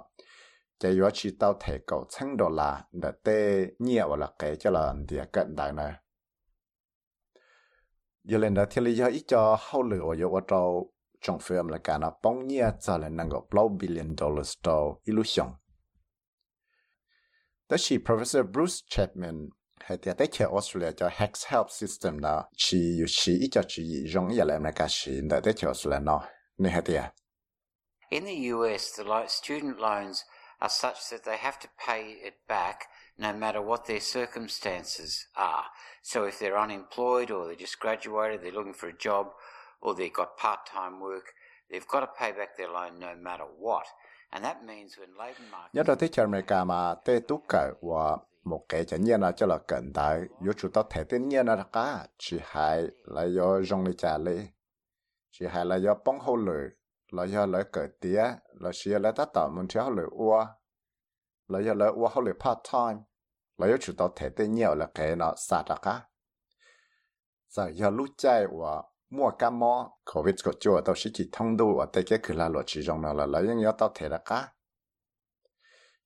[0.79, 4.55] chỉ yếu chỉ tao thể cầu chăng đồ là để tê nhẹ và là cái
[4.55, 5.93] cho là địa cận đại này
[8.23, 11.67] giờ lên đó thì lý do ít cho hậu lửa ở chỗ trâu trong phim
[11.67, 15.47] là cả nó bóng nhẹ cho là năng 够 blow billion dollars to illusion
[17.69, 19.49] đó là Professor Bruce Chapman
[21.09, 22.19] Hex Help System
[28.09, 30.25] In the US, the student loans
[30.61, 32.85] are such that they have to pay it back
[33.17, 35.65] no matter what their circumstances are.
[36.03, 39.31] So if they're unemployed or they just graduated, they're looking for a job,
[39.81, 41.33] or they've got part-time work,
[41.69, 43.85] they've got to pay back their loan no matter what.
[45.73, 46.53] Nhất là thế chân labor market...
[46.57, 50.21] America mà tê tú cỡ và một cái chẳng nhiên là cho là cận đại,
[50.43, 54.17] yếu chủ tao thể tên nhiên là cả, chỉ hay là do rong lý trả
[54.17, 54.47] lý,
[55.31, 56.67] chỉ hay là do bóng hô lửa,
[57.11, 58.23] là do lợi cỡ tía,
[58.59, 60.45] là chỉ là ta tạo một thiếu lửa ua,
[61.47, 63.01] là do lợi ua hô lửa part-time,
[63.57, 66.01] là yếu chủ tao thể tên nhiều là cái nó xa ra cả
[67.51, 71.57] giờ do lúc chạy và mua cái mò covid có chưa tao sẽ chỉ thông
[71.57, 73.91] đủ và tới cái cửa là luật chỉ trong nào là lấy những yếu tao
[73.95, 74.53] thể là cá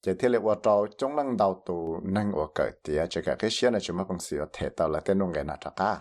[0.01, 3.35] chỉ thế là vào trâu trong lăng đầu tù năng ở cái tiệt chỉ cái
[3.39, 5.99] cái xe này chúng mà bằng sự thể tao là tên nông nghệ nào cả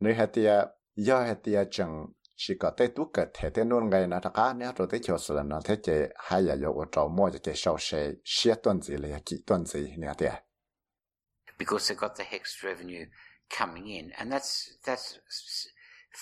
[0.00, 2.06] nơi hạt tiệt giờ hạt tiệt chẳng
[2.36, 5.18] chỉ có tới tú cởi thể tên nông nghệ nào cả nếu rồi tới chỗ
[5.18, 8.54] sự là nó thế chỉ hai giờ giờ vào mua mua cái sau xe xe
[8.62, 10.32] tuần gì là kỹ tuần gì nè tiệt
[11.58, 13.06] because they got the hex revenue
[13.56, 15.18] coming in, and that's that's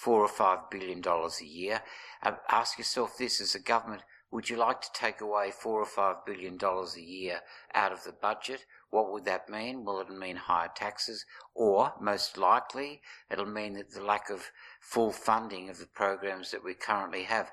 [0.03, 1.83] four or five billion dollars a year.
[2.23, 5.87] Uh, ask yourself this: as a government, would you like to take away four or
[5.87, 7.41] five billion dollars a year
[7.75, 8.65] out of the budget?
[8.91, 9.85] What would that mean?
[9.85, 11.25] Will it mean higher taxes,
[11.55, 16.65] or most likely, it'll mean that the lack of full funding of the programs that
[16.65, 17.51] we currently have.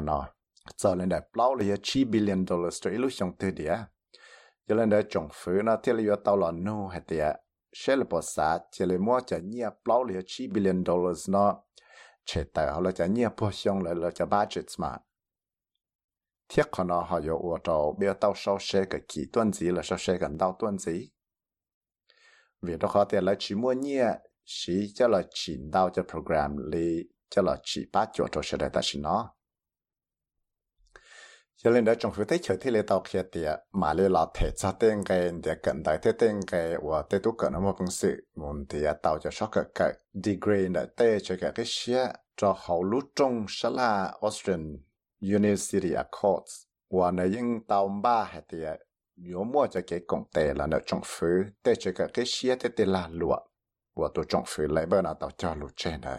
[0.00, 0.39] Nó
[0.76, 3.76] cho nên là bao là chỉ billion dollars cho ilu xong từ địa
[4.68, 7.32] cho nên là trồng phứ nó thiết là tàu là nô hay địa
[7.72, 11.62] sẽ là bỏ xa chỉ là mua cho nhia bao là chỉ billion dollars nó.
[12.24, 14.96] Chế tài họ là cho nhia bỏ xong lại là cho budget mà.
[16.48, 19.52] Thiết họ nó, họ có ở trong bây giờ tàu sau xe cái kỹ tuần
[19.52, 21.10] gì là sau xe gần tàu tuần gì
[22.62, 24.06] vì đó họ thì là chỉ mua nhia,
[24.44, 28.56] chỉ cho là chỉ đào cho program li cho là chỉ bắt chỗ cho sẽ
[28.56, 29.34] đại ta chỉ nó
[31.62, 34.26] cho nên đó, trong phía tây chơi thì lấy tàu kia thì mà lấy là
[34.34, 37.74] thể cho tên cái, để cận đại thế tên cái, và tế tu cận một
[37.78, 41.66] công sự, muốn thì tàu cho sót cái cái degree này tế cho cái cái
[41.68, 44.76] xe cho hậu lúc trong sẽ là Austrian
[45.20, 48.58] University Accords và nơi những tàu ba hay thì
[49.24, 52.56] yếu mua cho cái công tệ là nơi trong phía tế cho cái cái xe
[52.56, 53.38] tế tế là lụa.
[53.96, 56.18] Và tôi trong phía lấy bên nào tàu cho lụa trên này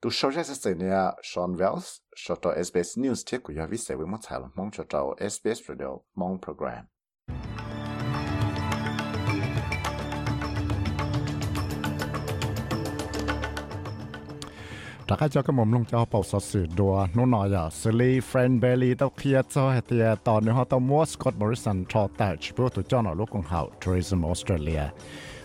[0.00, 3.76] tôi sau ra sẽ nha Sean Wells cho cho SBS News thiết của nhà viết
[3.76, 6.84] sẽ với một thảo mong cho cho SBS Radio mong program
[15.08, 17.90] đã cái cho cái mồm lông cho bảo sở sử đùa nó nói là xử
[17.90, 19.80] lý friend belly tao kia cho hệ
[20.24, 23.28] tao nếu họ tao mua Scott Morrison cho tại chỉ bữa tụi cho nó lúc
[23.32, 24.82] còn hậu Tourism Australia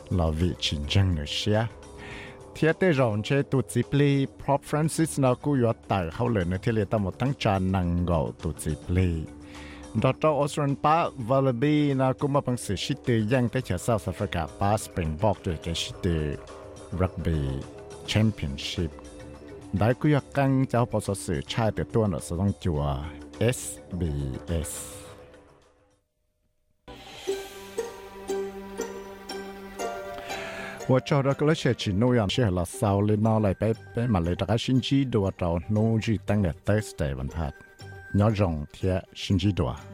[0.09, 1.65] là vị chiến tranh nữa xia
[2.53, 9.09] เทียเตรองเชตุจิปลีพรอฟรานซิสนากูยอตดตาเขาเลยในเทเลตามดทั้งจานนังเกาตุจิปลี
[10.01, 10.97] ดอตออสเรนปา
[11.29, 16.05] วาลบีนากุมาพังสือชิตเตยังได้เฉาเซาสฟริกาปาสเปริงบอกด้วยแกชิตเต
[17.01, 17.39] รักบี
[18.07, 18.91] แชมเปี้ยนชิพ
[19.77, 22.81] ได้กุยกังเจ้าปศสื่อชาติตัวหนอสต้องจัว
[23.57, 25.00] SBS
[30.89, 37.53] ว่าจอรักละเชชิโนยันเชละสาวเลยนอไหลไปเปมาเลยตะกชินจีดัวเราโนจีตั้งแต่เตสเตวันพัด
[38.19, 39.90] ยอจงเทียชินจีดัว